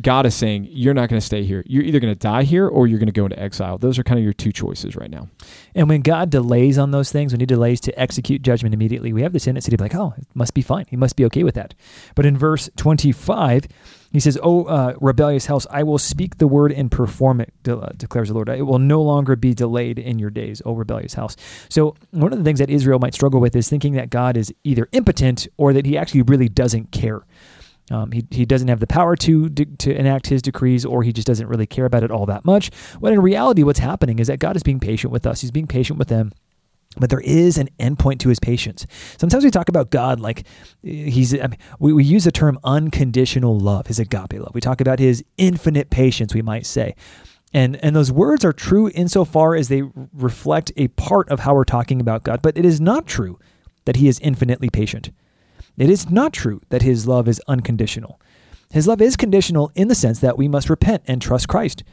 God 0.00 0.26
is 0.26 0.34
saying, 0.34 0.68
You're 0.70 0.94
not 0.94 1.08
going 1.08 1.20
to 1.20 1.24
stay 1.24 1.44
here. 1.44 1.62
You're 1.66 1.82
either 1.82 2.00
going 2.00 2.12
to 2.12 2.18
die 2.18 2.44
here 2.44 2.68
or 2.68 2.86
you're 2.86 2.98
going 2.98 3.06
to 3.06 3.12
go 3.12 3.24
into 3.24 3.38
exile. 3.38 3.78
Those 3.78 3.98
are 3.98 4.04
kind 4.04 4.18
of 4.18 4.24
your 4.24 4.32
two 4.32 4.52
choices 4.52 4.96
right 4.96 5.10
now. 5.10 5.28
And 5.74 5.88
when 5.88 6.02
God 6.02 6.30
delays 6.30 6.78
on 6.78 6.90
those 6.90 7.10
things, 7.10 7.32
when 7.32 7.40
He 7.40 7.46
delays 7.46 7.80
to 7.82 8.00
execute 8.00 8.42
judgment 8.42 8.74
immediately, 8.74 9.12
we 9.12 9.22
have 9.22 9.32
the 9.32 9.40
tendency 9.40 9.70
to 9.70 9.76
be 9.76 9.84
like, 9.84 9.94
oh, 9.94 10.14
it 10.16 10.26
must 10.34 10.54
be 10.54 10.62
fine. 10.62 10.86
He 10.88 10.96
must 10.96 11.16
be 11.16 11.24
okay 11.26 11.42
with 11.42 11.54
that. 11.54 11.74
But 12.14 12.26
in 12.26 12.36
verse 12.36 12.70
25, 12.76 13.66
He 14.12 14.20
says, 14.20 14.38
Oh, 14.42 14.64
uh, 14.64 14.94
rebellious 15.00 15.46
house, 15.46 15.66
I 15.70 15.82
will 15.82 15.98
speak 15.98 16.38
the 16.38 16.48
word 16.48 16.72
and 16.72 16.90
perform 16.90 17.40
it, 17.40 17.52
de- 17.62 17.76
uh, 17.76 17.90
declares 17.96 18.28
the 18.28 18.34
Lord. 18.34 18.48
It 18.48 18.62
will 18.62 18.78
no 18.78 19.02
longer 19.02 19.36
be 19.36 19.54
delayed 19.54 19.98
in 19.98 20.18
your 20.18 20.30
days, 20.30 20.62
O 20.64 20.72
rebellious 20.72 21.14
house. 21.14 21.36
So, 21.68 21.94
one 22.10 22.32
of 22.32 22.38
the 22.38 22.44
things 22.44 22.58
that 22.58 22.70
Israel 22.70 22.98
might 22.98 23.14
struggle 23.14 23.40
with 23.40 23.54
is 23.54 23.68
thinking 23.68 23.94
that 23.94 24.10
God 24.10 24.36
is 24.36 24.52
either 24.64 24.88
impotent 24.92 25.46
or 25.58 25.72
that 25.72 25.84
He 25.84 25.98
actually 25.98 26.22
really 26.22 26.48
doesn't 26.48 26.90
care. 26.90 27.24
Um, 27.90 28.12
he, 28.12 28.24
he 28.30 28.44
doesn't 28.44 28.68
have 28.68 28.80
the 28.80 28.86
power 28.86 29.16
to, 29.16 29.48
to 29.48 29.64
to 29.64 29.94
enact 29.94 30.26
his 30.26 30.42
decrees, 30.42 30.84
or 30.84 31.02
he 31.02 31.12
just 31.12 31.26
doesn't 31.26 31.46
really 31.46 31.66
care 31.66 31.86
about 31.86 32.02
it 32.02 32.10
all 32.10 32.26
that 32.26 32.44
much. 32.44 32.70
When 33.00 33.12
in 33.12 33.20
reality, 33.20 33.62
what's 33.62 33.78
happening 33.78 34.18
is 34.18 34.26
that 34.26 34.38
God 34.38 34.56
is 34.56 34.62
being 34.62 34.80
patient 34.80 35.12
with 35.12 35.26
us. 35.26 35.40
He's 35.40 35.50
being 35.50 35.66
patient 35.66 35.98
with 35.98 36.08
them. 36.08 36.32
But 37.00 37.10
there 37.10 37.20
is 37.20 37.58
an 37.58 37.68
endpoint 37.78 38.18
to 38.20 38.28
his 38.28 38.38
patience. 38.38 38.86
Sometimes 39.18 39.44
we 39.44 39.50
talk 39.50 39.68
about 39.68 39.90
God 39.90 40.20
like 40.20 40.46
he's, 40.82 41.34
I 41.34 41.46
mean, 41.46 41.58
we, 41.78 41.92
we 41.92 42.04
use 42.04 42.24
the 42.24 42.32
term 42.32 42.58
unconditional 42.64 43.58
love, 43.58 43.86
his 43.86 43.98
agape 43.98 44.34
love. 44.34 44.52
We 44.54 44.60
talk 44.60 44.80
about 44.80 44.98
his 44.98 45.24
infinite 45.36 45.90
patience, 45.90 46.34
we 46.34 46.42
might 46.42 46.66
say. 46.66 46.94
And, 47.52 47.82
and 47.82 47.96
those 47.96 48.12
words 48.12 48.44
are 48.44 48.52
true 48.52 48.90
insofar 48.94 49.54
as 49.54 49.68
they 49.68 49.82
reflect 50.12 50.70
a 50.76 50.88
part 50.88 51.28
of 51.30 51.40
how 51.40 51.54
we're 51.54 51.64
talking 51.64 52.00
about 52.00 52.22
God, 52.22 52.42
but 52.42 52.58
it 52.58 52.64
is 52.64 52.80
not 52.80 53.06
true 53.06 53.38
that 53.86 53.96
he 53.96 54.08
is 54.08 54.20
infinitely 54.20 54.68
patient. 54.68 55.10
It 55.78 55.88
is 55.88 56.10
not 56.10 56.32
true 56.32 56.60
that 56.68 56.82
his 56.82 57.06
love 57.06 57.26
is 57.28 57.40
unconditional. 57.48 58.20
His 58.70 58.86
love 58.86 59.00
is 59.00 59.16
conditional 59.16 59.70
in 59.74 59.88
the 59.88 59.94
sense 59.94 60.18
that 60.20 60.36
we 60.36 60.46
must 60.46 60.68
repent 60.68 61.04
and 61.06 61.22
trust 61.22 61.48
Christ. 61.48 61.84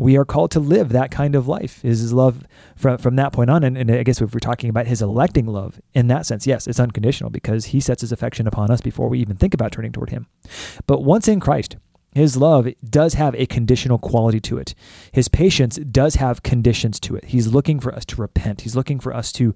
We 0.00 0.16
are 0.16 0.24
called 0.24 0.50
to 0.52 0.60
live 0.60 0.88
that 0.90 1.10
kind 1.10 1.34
of 1.34 1.46
life. 1.46 1.84
Is 1.84 2.00
his 2.00 2.14
love 2.14 2.44
from 2.74 2.96
from 2.96 3.16
that 3.16 3.34
point 3.34 3.50
on? 3.50 3.62
And, 3.62 3.76
and 3.76 3.90
I 3.90 4.02
guess 4.02 4.20
if 4.22 4.32
we're 4.32 4.40
talking 4.40 4.70
about 4.70 4.86
his 4.86 5.02
electing 5.02 5.46
love 5.46 5.78
in 5.92 6.06
that 6.06 6.24
sense, 6.24 6.46
yes, 6.46 6.66
it's 6.66 6.80
unconditional 6.80 7.28
because 7.28 7.66
he 7.66 7.80
sets 7.80 8.00
his 8.00 8.10
affection 8.10 8.46
upon 8.46 8.70
us 8.70 8.80
before 8.80 9.10
we 9.10 9.20
even 9.20 9.36
think 9.36 9.52
about 9.52 9.72
turning 9.72 9.92
toward 9.92 10.08
him. 10.08 10.26
But 10.86 11.04
once 11.04 11.28
in 11.28 11.38
Christ, 11.38 11.76
his 12.14 12.34
love 12.38 12.66
does 12.82 13.12
have 13.14 13.34
a 13.34 13.44
conditional 13.44 13.98
quality 13.98 14.40
to 14.40 14.56
it. 14.56 14.74
His 15.12 15.28
patience 15.28 15.76
does 15.76 16.14
have 16.14 16.42
conditions 16.42 16.98
to 17.00 17.14
it. 17.14 17.26
He's 17.26 17.48
looking 17.48 17.78
for 17.78 17.94
us 17.94 18.06
to 18.06 18.22
repent. 18.22 18.62
He's 18.62 18.74
looking 18.74 19.00
for 19.00 19.14
us 19.14 19.30
to 19.32 19.54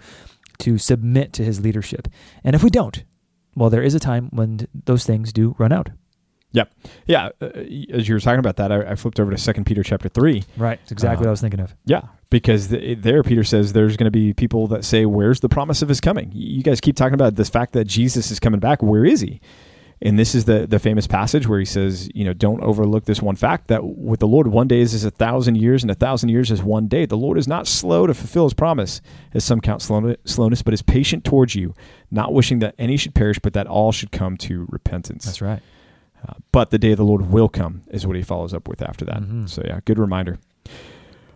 to 0.59 0.77
submit 0.77 1.33
to 1.33 1.43
his 1.43 1.63
leadership. 1.63 2.07
And 2.45 2.55
if 2.55 2.63
we 2.63 2.69
don't, 2.69 3.03
well, 3.57 3.71
there 3.71 3.83
is 3.83 3.95
a 3.95 4.01
time 4.01 4.29
when 4.31 4.69
those 4.85 5.05
things 5.07 5.33
do 5.33 5.57
run 5.59 5.73
out. 5.73 5.89
Yep. 6.55 6.73
Yeah. 7.07 7.29
Uh, 7.43 7.47
as 7.93 8.09
you 8.09 8.15
were 8.15 8.21
talking 8.21 8.39
about 8.39 8.57
that, 8.57 8.73
I, 8.73 8.93
I 8.93 8.95
flipped 8.95 9.21
over 9.21 9.31
to 9.31 9.37
Second 9.39 9.65
Peter 9.67 9.83
chapter 9.83 10.09
three. 10.09 10.45
Right. 10.57 10.79
That's 10.81 10.93
exactly 10.93 11.19
Uh, 11.19 11.21
what 11.21 11.29
I 11.29 11.31
was 11.33 11.41
thinking 11.43 11.61
of. 11.61 11.75
Yeah, 11.85 12.03
because 12.31 12.69
th- 12.69 12.99
there 13.03 13.23
Peter 13.23 13.45
says 13.45 13.73
there's 13.73 13.97
going 13.97 14.07
to 14.07 14.11
be 14.11 14.33
people 14.33 14.67
that 14.69 14.85
say, 14.85 15.05
"Where's 15.05 15.41
the 15.41 15.49
promise 15.49 15.83
of 15.83 15.89
his 15.89 16.01
coming?" 16.01 16.31
You 16.33 16.63
guys 16.63 16.81
keep 16.81 16.97
talking 16.97 17.15
about 17.15 17.35
this 17.35 17.51
fact 17.51 17.73
that 17.75 17.85
Jesus 17.87 18.31
is 18.31 18.41
coming 18.41 18.61
back. 18.61 18.83
Where 18.83 19.05
is 19.05 19.21
he? 19.21 19.41
And 20.03 20.19
this 20.19 20.35
is 20.35 20.45
the 20.45 20.67
the 20.67 20.79
famous 20.79 21.07
passage 21.07 21.49
where 21.49 21.59
he 21.59 21.65
says, 21.65 22.09
"You 22.15 22.25
know, 22.25 22.33
don't 22.35 22.61
overlook 22.63 23.05
this 23.07 23.23
one 23.23 23.37
fact 23.37 23.69
that 23.69 23.83
with 23.85 24.21
the 24.21 24.27
Lord, 24.29 24.47
one 24.49 24.69
day 24.69 24.81
is 24.81 24.93
as 24.95 25.05
a 25.05 25.11
thousand 25.11 25.57
years, 25.57 25.83
and 25.83 25.91
a 25.91 25.95
thousand 25.95 26.29
years 26.29 26.51
is 26.51 26.63
one 26.63 26.87
day. 26.89 27.07
The 27.07 27.17
Lord 27.17 27.39
is 27.39 27.49
not 27.49 27.67
slow 27.67 28.07
to 28.07 28.15
fulfill 28.15 28.45
His 28.45 28.55
promise, 28.55 29.01
as 29.33 29.45
some 29.45 29.61
count 29.61 29.83
slowness, 29.83 30.63
but 30.63 30.75
is 30.75 30.83
patient 30.83 31.25
towards 31.25 31.55
you, 31.55 31.75
not 32.11 32.33
wishing 32.33 32.59
that 32.61 32.75
any 32.79 32.97
should 32.97 33.15
perish, 33.15 33.39
but 33.41 33.55
that 33.55 33.67
all 33.67 33.91
should 33.93 34.13
come 34.13 34.37
to 34.39 34.67
repentance." 34.69 35.25
That's 35.25 35.41
right. 35.41 35.63
Uh, 36.27 36.35
but 36.53 36.71
the 36.71 36.79
day 36.79 36.93
of 36.93 36.97
the 36.99 37.05
Lord 37.05 37.31
will 37.31 37.49
come, 37.49 37.83
is 37.91 38.07
what 38.07 38.17
he 38.17 38.23
follows 38.23 38.55
up 38.55 38.69
with 38.69 38.81
after 38.83 39.05
that. 39.05 39.21
Mhm. 39.21 39.49
So, 39.49 39.63
yeah, 39.65 39.81
good 39.85 39.99
reminder. 39.99 40.39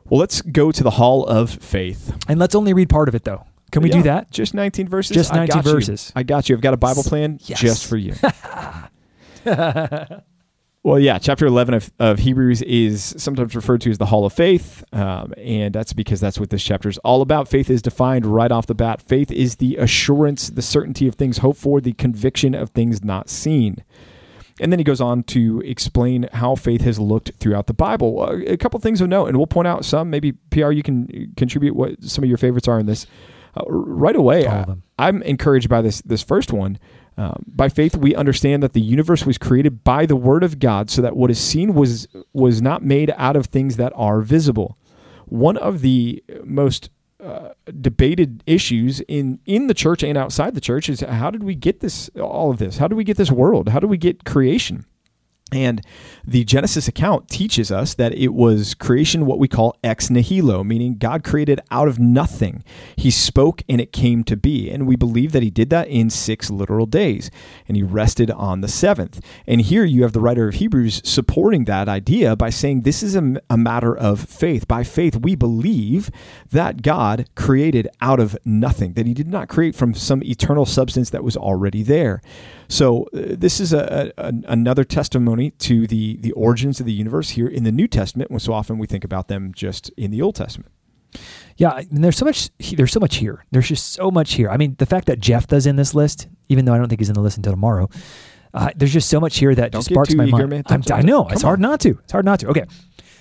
Well, 0.09 0.21
let's 0.21 0.40
go 0.40 0.73
to 0.73 0.83
the 0.83 0.92
Hall 0.92 1.26
of 1.26 1.50
Faith. 1.50 2.16
And 2.28 2.38
let's 2.38 2.54
only 2.54 2.73
read 2.73 2.88
part 2.88 3.09
of 3.09 3.14
it, 3.14 3.25
though. 3.25 3.45
Can 3.71 3.83
we 3.83 3.90
do 3.90 4.02
that? 4.04 4.30
Just 4.30 4.54
19 4.54 4.88
verses? 4.88 5.14
Just 5.14 5.33
I 5.35 5.45
19 5.45 5.62
you. 5.62 5.71
verses. 5.73 6.11
I 6.16 6.23
got 6.23 6.49
you. 6.49 6.57
I've 6.57 6.62
got 6.62 6.73
a 6.73 6.78
Bible 6.78 7.02
plan 7.02 7.38
Yes. 7.42 7.61
just 7.61 7.87
for 7.87 7.99
you. 7.99 8.14
well, 10.83 10.99
yeah, 10.99 11.18
chapter 11.18 11.47
11 11.47 11.75
of, 11.75 11.92
of 11.99 12.18
Hebrews 12.21 12.62
is 12.62 13.14
sometimes 13.18 13.54
referred 13.54 13.83
to 13.83 13.90
as 13.90 13.99
the 13.99 14.07
Hall 14.07 14.25
of 14.25 14.33
Faith, 14.33 14.85
um, 14.92 15.35
and 15.37 15.75
that's 15.75 15.92
because 15.92 16.21
that's 16.21 16.40
what 16.40 16.49
this 16.50 16.62
chapter 16.62 16.88
is 16.88 16.97
all 16.99 17.21
about. 17.21 17.49
Faith 17.49 17.68
is 17.68 17.83
defined 17.83 18.25
right 18.25 18.50
off 18.50 18.66
the 18.66 18.75
bat. 18.75 19.02
Faith 19.02 19.30
is 19.30 19.57
the 19.57 19.76
assurance, 19.76 20.49
the 20.49 20.62
certainty 20.62 21.07
of 21.07 21.16
things 21.16 21.38
hoped 21.38 21.59
for, 21.61 21.80
the 21.80 21.92
conviction 21.92 22.54
of 22.54 22.71
things 22.71 23.04
not 23.04 23.28
seen. 23.28 23.85
And 24.60 24.72
then 24.72 24.78
he 24.78 24.84
goes 24.84 25.00
on 25.00 25.22
to 25.24 25.60
explain 25.64 26.28
how 26.32 26.54
faith 26.54 26.80
has 26.82 26.98
looked 26.98 27.32
throughout 27.38 27.66
the 27.66 27.74
Bible. 27.74 28.22
Uh, 28.22 28.38
a 28.46 28.56
couple 28.56 28.80
things 28.80 29.00
of 29.00 29.08
note, 29.08 29.26
and 29.26 29.36
we'll 29.36 29.46
point 29.46 29.68
out 29.68 29.84
some. 29.84 30.10
Maybe 30.10 30.32
PR, 30.32 30.72
you 30.72 30.82
can 30.82 31.32
contribute 31.36 31.74
what 31.76 32.02
some 32.02 32.24
of 32.24 32.28
your 32.28 32.38
favorites 32.38 32.68
are 32.68 32.78
in 32.80 32.86
this. 32.86 33.06
Uh, 33.56 33.62
right 33.68 34.16
away, 34.16 34.46
I, 34.46 34.64
I'm 34.98 35.22
encouraged 35.22 35.68
by 35.68 35.80
this 35.82 36.00
this 36.02 36.22
first 36.22 36.52
one. 36.52 36.78
Um, 37.16 37.44
by 37.48 37.68
faith, 37.68 37.96
we 37.96 38.14
understand 38.14 38.62
that 38.62 38.74
the 38.74 38.80
universe 38.80 39.26
was 39.26 39.38
created 39.38 39.82
by 39.82 40.06
the 40.06 40.14
Word 40.14 40.44
of 40.44 40.60
God, 40.60 40.88
so 40.90 41.02
that 41.02 41.16
what 41.16 41.30
is 41.30 41.40
seen 41.40 41.74
was 41.74 42.06
was 42.32 42.62
not 42.62 42.82
made 42.82 43.12
out 43.16 43.36
of 43.36 43.46
things 43.46 43.76
that 43.76 43.92
are 43.96 44.20
visible. 44.20 44.76
One 45.26 45.56
of 45.56 45.80
the 45.82 46.22
most 46.44 46.90
debated 47.72 48.42
issues 48.46 49.00
in 49.00 49.38
in 49.46 49.66
the 49.66 49.75
church 49.75 50.02
and 50.02 50.16
outside 50.16 50.54
the 50.54 50.60
church 50.60 50.88
is 50.88 51.00
how 51.00 51.30
did 51.30 51.42
we 51.42 51.54
get 51.54 51.80
this 51.80 52.08
all 52.20 52.50
of 52.50 52.58
this? 52.58 52.78
How 52.78 52.88
do 52.88 52.96
we 52.96 53.04
get 53.04 53.16
this 53.16 53.30
world? 53.30 53.68
How 53.68 53.80
do 53.80 53.87
we 53.87 53.98
get 53.98 54.25
creation? 54.25 54.84
And 55.52 55.81
the 56.26 56.45
Genesis 56.45 56.88
account 56.88 57.28
teaches 57.28 57.73
us 57.73 57.95
that 57.95 58.12
it 58.12 58.35
was 58.35 58.75
creation, 58.75 59.25
what 59.25 59.38
we 59.38 59.49
call 59.49 59.76
ex 59.83 60.11
nihilo, 60.11 60.62
meaning 60.62 60.97
God 60.99 61.25
created 61.25 61.61
out 61.71 61.88
of 61.88 61.99
nothing. 61.99 62.62
He 62.97 63.11
spoke 63.11 63.62
and 63.69 63.81
it 63.81 63.93
came 63.93 64.25
to 64.25 64.37
be. 64.37 64.71
And 64.71 64.87
we 64.87 64.97
believe 64.97 65.33
that 65.33 65.43
he 65.43 65.50
did 65.50 65.71
that 65.71 65.88
in 65.88 66.11
six 66.11 66.50
literal 66.50 66.85
days. 66.85 67.31
And 67.67 67.76
he 67.76 67.83
rested 67.83 68.31
on 68.31 68.61
the 68.61 68.69
seventh. 68.69 69.25
And 69.47 69.62
here 69.62 69.85
you 69.85 70.02
have 70.02 70.12
the 70.12 70.21
writer 70.21 70.49
of 70.49 70.57
Hebrews 70.57 71.00
supporting 71.05 71.64
that 71.64 71.88
idea 71.88 72.37
by 72.37 72.50
saying 72.50 72.83
this 72.83 73.02
is 73.02 73.17
a, 73.17 73.40
a 73.49 73.57
matter 73.57 73.97
of 73.97 74.21
faith. 74.21 74.69
By 74.69 74.85
faith, 74.85 75.17
we 75.17 75.35
believe 75.35 76.11
that 76.50 76.83
God 76.83 77.28
created 77.35 77.88
out 78.02 78.21
of 78.21 78.37
nothing, 78.45 78.93
that 78.95 79.07
he 79.07 79.14
did 79.14 79.28
not 79.28 79.49
create 79.49 79.75
from 79.75 79.95
some 79.95 80.23
eternal 80.23 80.67
substance 80.67 81.11
that 81.11 81.25
was 81.25 81.37
already 81.37 81.83
there. 81.83 82.21
So 82.68 83.04
uh, 83.14 83.37
this 83.38 83.60
is 83.60 83.72
a, 83.72 84.12
a, 84.18 84.32
another 84.46 84.84
testimony 84.84 85.50
to 85.52 85.87
the 85.87 86.18
the 86.18 86.32
origins 86.32 86.80
of 86.80 86.87
the 86.87 86.92
universe 86.92 87.30
here 87.30 87.48
in 87.48 87.64
the 87.64 87.72
New 87.72 87.88
Testament. 87.88 88.30
When 88.30 88.40
so 88.40 88.52
often 88.52 88.78
we 88.78 88.87
think 88.87 89.04
about 89.04 89.28
them 89.28 89.52
just 89.54 89.88
in 89.90 90.10
the 90.10 90.22
Old 90.22 90.34
Testament. 90.34 90.70
Yeah, 91.56 91.78
and 91.78 92.04
there's 92.04 92.16
so 92.16 92.26
much. 92.26 92.50
There's 92.76 92.92
so 92.92 93.00
much 93.00 93.16
here. 93.16 93.44
There's 93.50 93.68
just 93.68 93.92
so 93.92 94.10
much 94.10 94.34
here. 94.34 94.50
I 94.50 94.56
mean, 94.56 94.76
the 94.78 94.87
fact 94.87 95.06
that 95.06 95.18
Jephthah's 95.18 95.66
in 95.66 95.76
this 95.76 95.94
list, 95.94 96.28
even 96.48 96.66
though 96.66 96.75
I 96.75 96.78
don't 96.78 96.88
think 96.88 97.00
he's 97.00 97.08
in 97.08 97.14
the 97.14 97.22
list 97.22 97.38
until 97.38 97.52
tomorrow, 97.52 97.88
uh, 98.52 98.70
there's 98.76 98.92
just 98.92 99.08
so 99.08 99.18
much 99.18 99.38
here 99.38 99.54
that 99.54 99.72
Don't 99.72 99.80
just 99.80 99.90
sparks 99.90 100.14
my 100.14 100.26
eager, 100.26 100.46
mind. 100.46 100.64
I 100.92 101.02
know 101.02 101.26
it's 101.28 101.42
come 101.42 101.48
hard 101.48 101.60
not 101.60 101.80
to. 101.80 101.98
It's 102.02 102.12
hard 102.12 102.26
not 102.26 102.40
to. 102.40 102.48
Okay, 102.48 102.64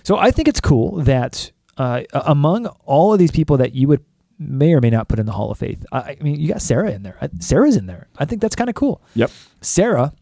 so 0.03 0.17
I 0.17 0.31
think 0.31 0.47
it's 0.47 0.61
cool 0.61 0.97
that 1.03 1.51
uh, 1.77 2.03
among 2.13 2.67
all 2.85 3.13
of 3.13 3.19
these 3.19 3.31
people 3.31 3.57
that 3.57 3.73
you 3.73 3.87
would 3.87 4.03
may 4.39 4.73
or 4.73 4.81
may 4.81 4.89
not 4.89 5.07
put 5.07 5.19
in 5.19 5.25
the 5.25 5.31
Hall 5.31 5.51
of 5.51 5.57
Faith, 5.57 5.85
I, 5.91 6.17
I 6.19 6.23
mean, 6.23 6.39
you 6.39 6.49
got 6.49 6.61
Sarah 6.61 6.91
in 6.91 7.03
there. 7.03 7.17
Uh, 7.21 7.27
Sarah's 7.39 7.75
in 7.75 7.85
there. 7.85 8.07
I 8.17 8.25
think 8.25 8.41
that's 8.41 8.55
kind 8.55 8.69
of 8.69 8.75
cool. 8.75 9.01
Yep. 9.15 9.31
Sarah, 9.61 10.13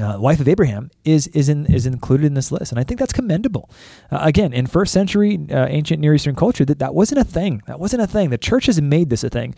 uh, 0.00 0.16
wife 0.18 0.40
of 0.40 0.48
Abraham, 0.48 0.90
is 1.04 1.26
is 1.28 1.48
in 1.48 1.66
is 1.66 1.86
included 1.86 2.26
in 2.26 2.34
this 2.34 2.50
list, 2.50 2.72
and 2.72 2.78
I 2.78 2.84
think 2.84 2.98
that's 2.98 3.12
commendable. 3.12 3.70
Uh, 4.10 4.18
again, 4.22 4.52
in 4.52 4.66
first 4.66 4.92
century 4.92 5.38
uh, 5.50 5.66
ancient 5.66 6.00
Near 6.00 6.14
Eastern 6.14 6.34
culture, 6.34 6.64
that 6.64 6.78
that 6.78 6.94
wasn't 6.94 7.20
a 7.20 7.24
thing. 7.24 7.62
That 7.66 7.78
wasn't 7.78 8.02
a 8.02 8.06
thing. 8.06 8.30
The 8.30 8.38
church 8.38 8.66
has 8.66 8.80
made 8.80 9.10
this 9.10 9.24
a 9.24 9.30
thing, 9.30 9.54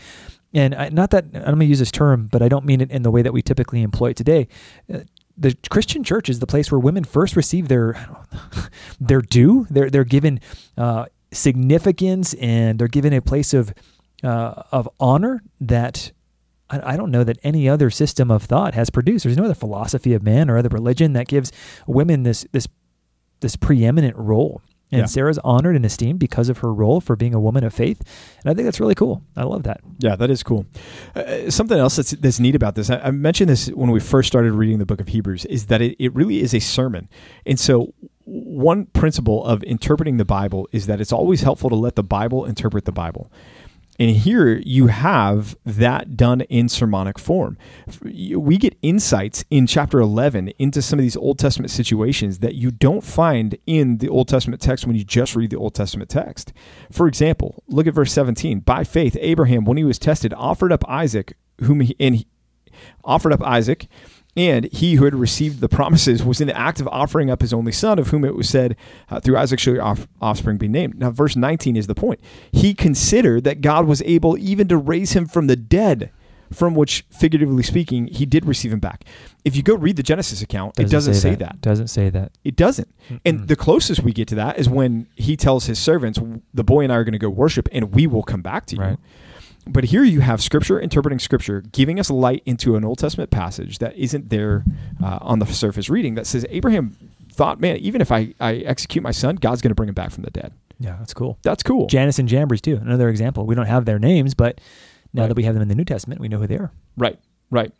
and 0.52 0.74
I, 0.74 0.88
not 0.88 1.10
that 1.10 1.24
I'm 1.34 1.42
going 1.42 1.60
to 1.60 1.66
use 1.66 1.78
this 1.78 1.92
term, 1.92 2.28
but 2.30 2.42
I 2.42 2.48
don't 2.48 2.64
mean 2.64 2.80
it 2.80 2.90
in 2.90 3.02
the 3.02 3.10
way 3.10 3.22
that 3.22 3.32
we 3.32 3.42
typically 3.42 3.82
employ 3.82 4.10
it 4.10 4.16
today. 4.16 4.48
Uh, 4.92 5.00
the 5.36 5.56
Christian 5.68 6.04
church 6.04 6.28
is 6.28 6.38
the 6.38 6.46
place 6.46 6.70
where 6.70 6.78
women 6.78 7.04
first 7.04 7.34
receive 7.34 7.68
their 7.68 7.92
know, 7.92 8.24
their 9.00 9.20
due. 9.20 9.66
They're 9.68 9.90
they're 9.90 10.04
given 10.04 10.40
uh, 10.76 11.06
significance, 11.34 12.34
and 12.34 12.78
they're 12.78 12.88
given 12.88 13.12
a 13.12 13.20
place 13.20 13.52
of 13.54 13.74
uh, 14.22 14.62
of 14.72 14.88
honor 14.98 15.42
that 15.60 16.12
I 16.70 16.94
I 16.94 16.96
don't 16.96 17.10
know 17.10 17.24
that 17.24 17.38
any 17.42 17.68
other 17.68 17.90
system 17.90 18.30
of 18.30 18.44
thought 18.44 18.74
has 18.74 18.90
produced. 18.90 19.24
There's 19.24 19.36
no 19.36 19.44
other 19.44 19.54
philosophy 19.54 20.14
of 20.14 20.22
man 20.22 20.48
or 20.48 20.56
other 20.56 20.70
religion 20.70 21.12
that 21.12 21.28
gives 21.28 21.52
women 21.86 22.22
this 22.22 22.46
this 22.52 22.66
this 23.40 23.56
preeminent 23.56 24.16
role. 24.16 24.62
And 24.92 25.00
Yeah. 25.00 25.06
Sarah's 25.06 25.38
honored 25.42 25.74
and 25.76 25.84
esteemed 25.84 26.20
because 26.20 26.48
of 26.48 26.58
her 26.58 26.72
role 26.72 27.00
for 27.00 27.16
being 27.16 27.34
a 27.34 27.40
woman 27.40 27.64
of 27.64 27.74
faith, 27.74 28.00
and 28.42 28.50
I 28.50 28.54
think 28.54 28.66
that's 28.66 28.78
really 28.78 28.94
cool. 28.94 29.22
I 29.34 29.42
love 29.42 29.64
that. 29.64 29.80
Yeah, 29.98 30.14
that 30.14 30.30
is 30.30 30.42
cool. 30.44 30.66
Uh, 31.16 31.50
something 31.50 31.76
else 31.78 31.96
that's 31.96 32.12
that's 32.12 32.38
neat 32.38 32.54
about 32.54 32.74
this, 32.76 32.90
I, 32.90 32.98
I 32.98 33.10
mentioned 33.10 33.50
this 33.50 33.68
when 33.68 33.90
we 33.90 33.98
first 33.98 34.28
started 34.28 34.52
reading 34.52 34.78
the 34.78 34.86
book 34.86 35.00
of 35.00 35.08
Hebrews, 35.08 35.46
is 35.46 35.66
that 35.66 35.80
it, 35.82 35.96
it 35.98 36.14
really 36.14 36.40
is 36.42 36.54
a 36.54 36.60
sermon. 36.60 37.08
And 37.44 37.58
so, 37.58 37.92
one 38.54 38.86
principle 38.86 39.44
of 39.44 39.62
interpreting 39.64 40.16
the 40.16 40.24
Bible 40.24 40.68
is 40.72 40.86
that 40.86 41.00
it's 41.00 41.12
always 41.12 41.42
helpful 41.42 41.70
to 41.70 41.76
let 41.76 41.96
the 41.96 42.02
Bible 42.02 42.44
interpret 42.44 42.84
the 42.84 42.92
Bible. 42.92 43.30
And 43.98 44.10
here 44.10 44.60
you 44.64 44.88
have 44.88 45.56
that 45.64 46.16
done 46.16 46.40
in 46.42 46.68
sermonic 46.68 47.16
form. 47.16 47.56
We 48.02 48.56
get 48.56 48.76
insights 48.82 49.44
in 49.50 49.68
chapter 49.68 50.00
11 50.00 50.48
into 50.58 50.82
some 50.82 50.98
of 50.98 51.04
these 51.04 51.16
Old 51.16 51.38
Testament 51.38 51.70
situations 51.70 52.40
that 52.40 52.56
you 52.56 52.72
don't 52.72 53.04
find 53.04 53.56
in 53.66 53.98
the 53.98 54.08
Old 54.08 54.26
Testament 54.26 54.60
text 54.60 54.86
when 54.86 54.96
you 54.96 55.04
just 55.04 55.36
read 55.36 55.50
the 55.50 55.58
Old 55.58 55.74
Testament 55.74 56.10
text. 56.10 56.52
For 56.90 57.06
example, 57.06 57.62
look 57.68 57.86
at 57.86 57.94
verse 57.94 58.12
17. 58.12 58.60
By 58.60 58.82
faith, 58.82 59.16
Abraham, 59.20 59.64
when 59.64 59.76
he 59.76 59.84
was 59.84 60.00
tested, 60.00 60.34
offered 60.34 60.72
up 60.72 60.84
Isaac, 60.88 61.36
whom 61.60 61.80
he, 61.80 61.94
and 62.00 62.16
he 62.16 62.26
offered 63.04 63.32
up 63.32 63.42
Isaac, 63.42 63.86
and 64.36 64.64
he 64.72 64.94
who 64.94 65.04
had 65.04 65.14
received 65.14 65.60
the 65.60 65.68
promises 65.68 66.24
was 66.24 66.40
in 66.40 66.48
the 66.48 66.56
act 66.56 66.80
of 66.80 66.88
offering 66.88 67.30
up 67.30 67.40
his 67.40 67.52
only 67.52 67.72
son, 67.72 67.98
of 67.98 68.08
whom 68.08 68.24
it 68.24 68.34
was 68.34 68.48
said, 68.48 68.76
uh, 69.10 69.20
Through 69.20 69.36
Isaac 69.36 69.60
shall 69.60 69.74
your 69.74 69.82
off- 69.82 70.08
offspring 70.20 70.56
be 70.56 70.68
named. 70.68 70.98
Now, 70.98 71.10
verse 71.10 71.36
19 71.36 71.76
is 71.76 71.86
the 71.86 71.94
point. 71.94 72.20
He 72.50 72.74
considered 72.74 73.44
that 73.44 73.60
God 73.60 73.86
was 73.86 74.02
able 74.02 74.36
even 74.38 74.68
to 74.68 74.76
raise 74.76 75.12
him 75.12 75.26
from 75.26 75.46
the 75.46 75.56
dead, 75.56 76.10
from 76.52 76.74
which, 76.74 77.04
figuratively 77.10 77.62
speaking, 77.62 78.06
he 78.08 78.26
did 78.26 78.44
receive 78.44 78.72
him 78.72 78.80
back. 78.80 79.04
If 79.44 79.56
you 79.56 79.62
go 79.62 79.74
read 79.74 79.96
the 79.96 80.02
Genesis 80.02 80.42
account, 80.42 80.78
it 80.78 80.90
doesn't 80.90 81.14
say, 81.14 81.34
that. 81.36 81.60
Doesn't 81.60 81.88
say 81.88 82.10
that. 82.10 82.32
It 82.44 82.56
doesn't. 82.56 82.88
Mm-mm. 83.08 83.20
And 83.24 83.48
the 83.48 83.56
closest 83.56 84.02
we 84.02 84.12
get 84.12 84.28
to 84.28 84.34
that 84.36 84.58
is 84.58 84.68
when 84.68 85.06
he 85.14 85.36
tells 85.36 85.66
his 85.66 85.78
servants, 85.78 86.20
The 86.52 86.64
boy 86.64 86.82
and 86.82 86.92
I 86.92 86.96
are 86.96 87.04
going 87.04 87.12
to 87.12 87.18
go 87.18 87.30
worship, 87.30 87.68
and 87.72 87.92
we 87.92 88.06
will 88.06 88.22
come 88.22 88.42
back 88.42 88.66
to 88.66 88.76
you. 88.76 88.82
Right. 88.82 88.98
But 89.66 89.84
here 89.84 90.04
you 90.04 90.20
have 90.20 90.42
Scripture 90.42 90.78
interpreting 90.78 91.18
Scripture, 91.18 91.62
giving 91.72 91.98
us 91.98 92.10
light 92.10 92.42
into 92.44 92.76
an 92.76 92.84
Old 92.84 92.98
Testament 92.98 93.30
passage 93.30 93.78
that 93.78 93.96
isn't 93.96 94.28
there 94.30 94.64
uh, 95.02 95.18
on 95.22 95.38
the 95.38 95.46
surface 95.46 95.88
reading 95.88 96.14
that 96.16 96.26
says 96.26 96.44
Abraham 96.50 96.96
thought, 97.32 97.60
man, 97.60 97.76
even 97.78 98.00
if 98.00 98.12
I, 98.12 98.34
I 98.40 98.56
execute 98.56 99.02
my 99.02 99.10
son, 99.10 99.36
God's 99.36 99.62
going 99.62 99.70
to 99.70 99.74
bring 99.74 99.88
him 99.88 99.94
back 99.94 100.10
from 100.10 100.22
the 100.22 100.30
dead. 100.30 100.52
Yeah, 100.78 100.96
that's 100.98 101.14
cool. 101.14 101.38
That's 101.42 101.62
cool. 101.62 101.86
Jannes 101.86 102.18
and 102.18 102.28
Jambres 102.28 102.60
too. 102.60 102.76
Another 102.76 103.08
example. 103.08 103.46
We 103.46 103.54
don't 103.54 103.66
have 103.66 103.84
their 103.86 103.98
names, 103.98 104.34
but 104.34 104.60
now 105.12 105.22
Right. 105.22 105.28
that 105.28 105.36
we 105.36 105.44
have 105.44 105.54
them 105.54 105.62
in 105.62 105.68
the 105.68 105.74
New 105.74 105.84
Testament, 105.84 106.20
we 106.20 106.28
know 106.28 106.38
who 106.38 106.46
they 106.46 106.56
are. 106.58 106.70
Right, 106.96 107.18
right. 107.50 107.72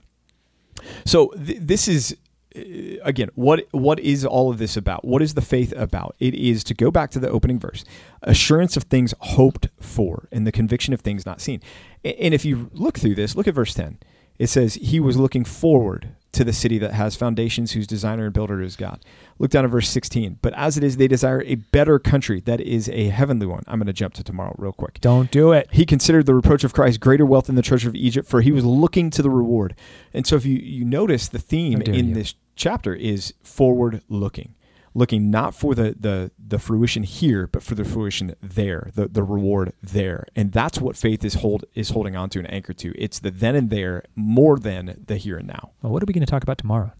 So 1.04 1.28
th- 1.44 1.58
this 1.60 1.86
is 1.88 2.16
Uh, 2.56 3.00
again 3.02 3.30
what 3.34 3.66
what 3.72 3.98
is 4.00 4.24
all 4.24 4.50
of 4.50 4.58
this 4.58 4.76
about? 4.76 5.04
What 5.04 5.22
is 5.22 5.34
the 5.34 5.42
faith 5.42 5.72
about? 5.76 6.14
It 6.20 6.34
is 6.34 6.62
to 6.64 6.74
go 6.74 6.90
back 6.90 7.10
to 7.12 7.18
the 7.18 7.28
opening 7.28 7.58
verse, 7.58 7.84
assurance 8.22 8.76
of 8.76 8.84
things 8.84 9.14
hoped 9.20 9.68
for 9.80 10.28
and 10.30 10.46
the 10.46 10.52
conviction 10.52 10.94
of 10.94 11.00
things 11.00 11.26
not 11.26 11.40
seen. 11.40 11.60
And 12.04 12.34
if 12.34 12.44
you 12.44 12.70
look 12.72 12.98
through 12.98 13.14
this, 13.16 13.34
look 13.34 13.48
at 13.48 13.54
verse 13.54 13.74
10. 13.74 13.98
It 14.38 14.48
says 14.48 14.74
he 14.74 15.00
was 15.00 15.16
looking 15.16 15.44
forward 15.44 16.14
to 16.34 16.44
the 16.44 16.52
city 16.52 16.78
that 16.78 16.92
has 16.92 17.16
foundations 17.16 17.72
whose 17.72 17.86
designer 17.86 18.26
and 18.26 18.34
builder 18.34 18.60
is 18.60 18.76
God. 18.76 19.00
Look 19.38 19.50
down 19.50 19.64
at 19.64 19.70
verse 19.70 19.88
16. 19.88 20.38
But 20.42 20.54
as 20.54 20.76
it 20.76 20.84
is 20.84 20.96
they 20.96 21.08
desire 21.08 21.42
a 21.42 21.56
better 21.56 21.98
country 21.98 22.40
that 22.42 22.60
is 22.60 22.88
a 22.88 23.08
heavenly 23.08 23.46
one. 23.46 23.62
I'm 23.66 23.78
going 23.78 23.86
to 23.86 23.92
jump 23.92 24.14
to 24.14 24.24
tomorrow 24.24 24.54
real 24.58 24.72
quick. 24.72 25.00
Don't 25.00 25.30
do 25.30 25.52
it. 25.52 25.68
He 25.72 25.86
considered 25.86 26.26
the 26.26 26.34
reproach 26.34 26.64
of 26.64 26.72
Christ 26.72 27.00
greater 27.00 27.26
wealth 27.26 27.46
than 27.46 27.56
the 27.56 27.62
treasure 27.62 27.88
of 27.88 27.94
Egypt, 27.94 28.28
for 28.28 28.40
he 28.40 28.52
was 28.52 28.64
looking 28.64 29.10
to 29.10 29.22
the 29.22 29.30
reward. 29.30 29.74
And 30.12 30.26
so, 30.26 30.36
if 30.36 30.44
you, 30.44 30.56
you 30.56 30.84
notice, 30.84 31.28
the 31.28 31.38
theme 31.38 31.82
in 31.82 32.08
you. 32.08 32.14
this 32.14 32.34
chapter 32.56 32.94
is 32.94 33.34
forward 33.42 34.02
looking, 34.08 34.54
looking 34.94 35.30
not 35.30 35.54
for 35.54 35.74
the, 35.74 35.94
the, 35.98 36.30
the 36.38 36.58
fruition 36.58 37.02
here, 37.02 37.46
but 37.48 37.62
for 37.62 37.74
the 37.74 37.84
fruition 37.84 38.34
there, 38.40 38.90
the, 38.94 39.08
the 39.08 39.22
reward 39.22 39.72
there. 39.82 40.26
And 40.36 40.52
that's 40.52 40.80
what 40.80 40.96
faith 40.96 41.24
is 41.24 41.34
hold 41.34 41.64
is 41.74 41.90
holding 41.90 42.16
on 42.16 42.30
to 42.30 42.38
and 42.38 42.50
anchored 42.50 42.78
to. 42.78 42.94
It's 42.96 43.18
the 43.18 43.30
then 43.30 43.56
and 43.56 43.70
there 43.70 44.04
more 44.14 44.58
than 44.58 45.02
the 45.06 45.16
here 45.16 45.38
and 45.38 45.48
now. 45.48 45.72
Well, 45.82 45.92
what 45.92 46.02
are 46.02 46.06
we 46.06 46.14
going 46.14 46.24
to 46.24 46.30
talk 46.30 46.44
about 46.44 46.58
tomorrow? 46.58 46.92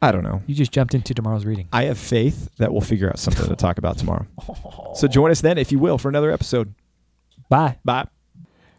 I 0.00 0.12
don't 0.12 0.22
know. 0.22 0.42
You 0.46 0.54
just 0.54 0.72
jumped 0.72 0.94
into 0.94 1.14
tomorrow's 1.14 1.46
reading. 1.46 1.68
I 1.72 1.84
have 1.84 1.98
faith 1.98 2.50
that 2.58 2.72
we'll 2.72 2.82
figure 2.82 3.08
out 3.08 3.18
something 3.18 3.46
to 3.46 3.56
talk 3.56 3.78
about 3.78 3.98
tomorrow. 3.98 4.26
So 4.94 5.08
join 5.08 5.32
us 5.32 5.40
then, 5.40 5.58
if 5.58 5.72
you 5.72 5.80
will, 5.80 5.98
for 5.98 6.08
another 6.08 6.30
episode. 6.30 6.72
Bye. 7.48 7.78
Bye. 7.84 8.06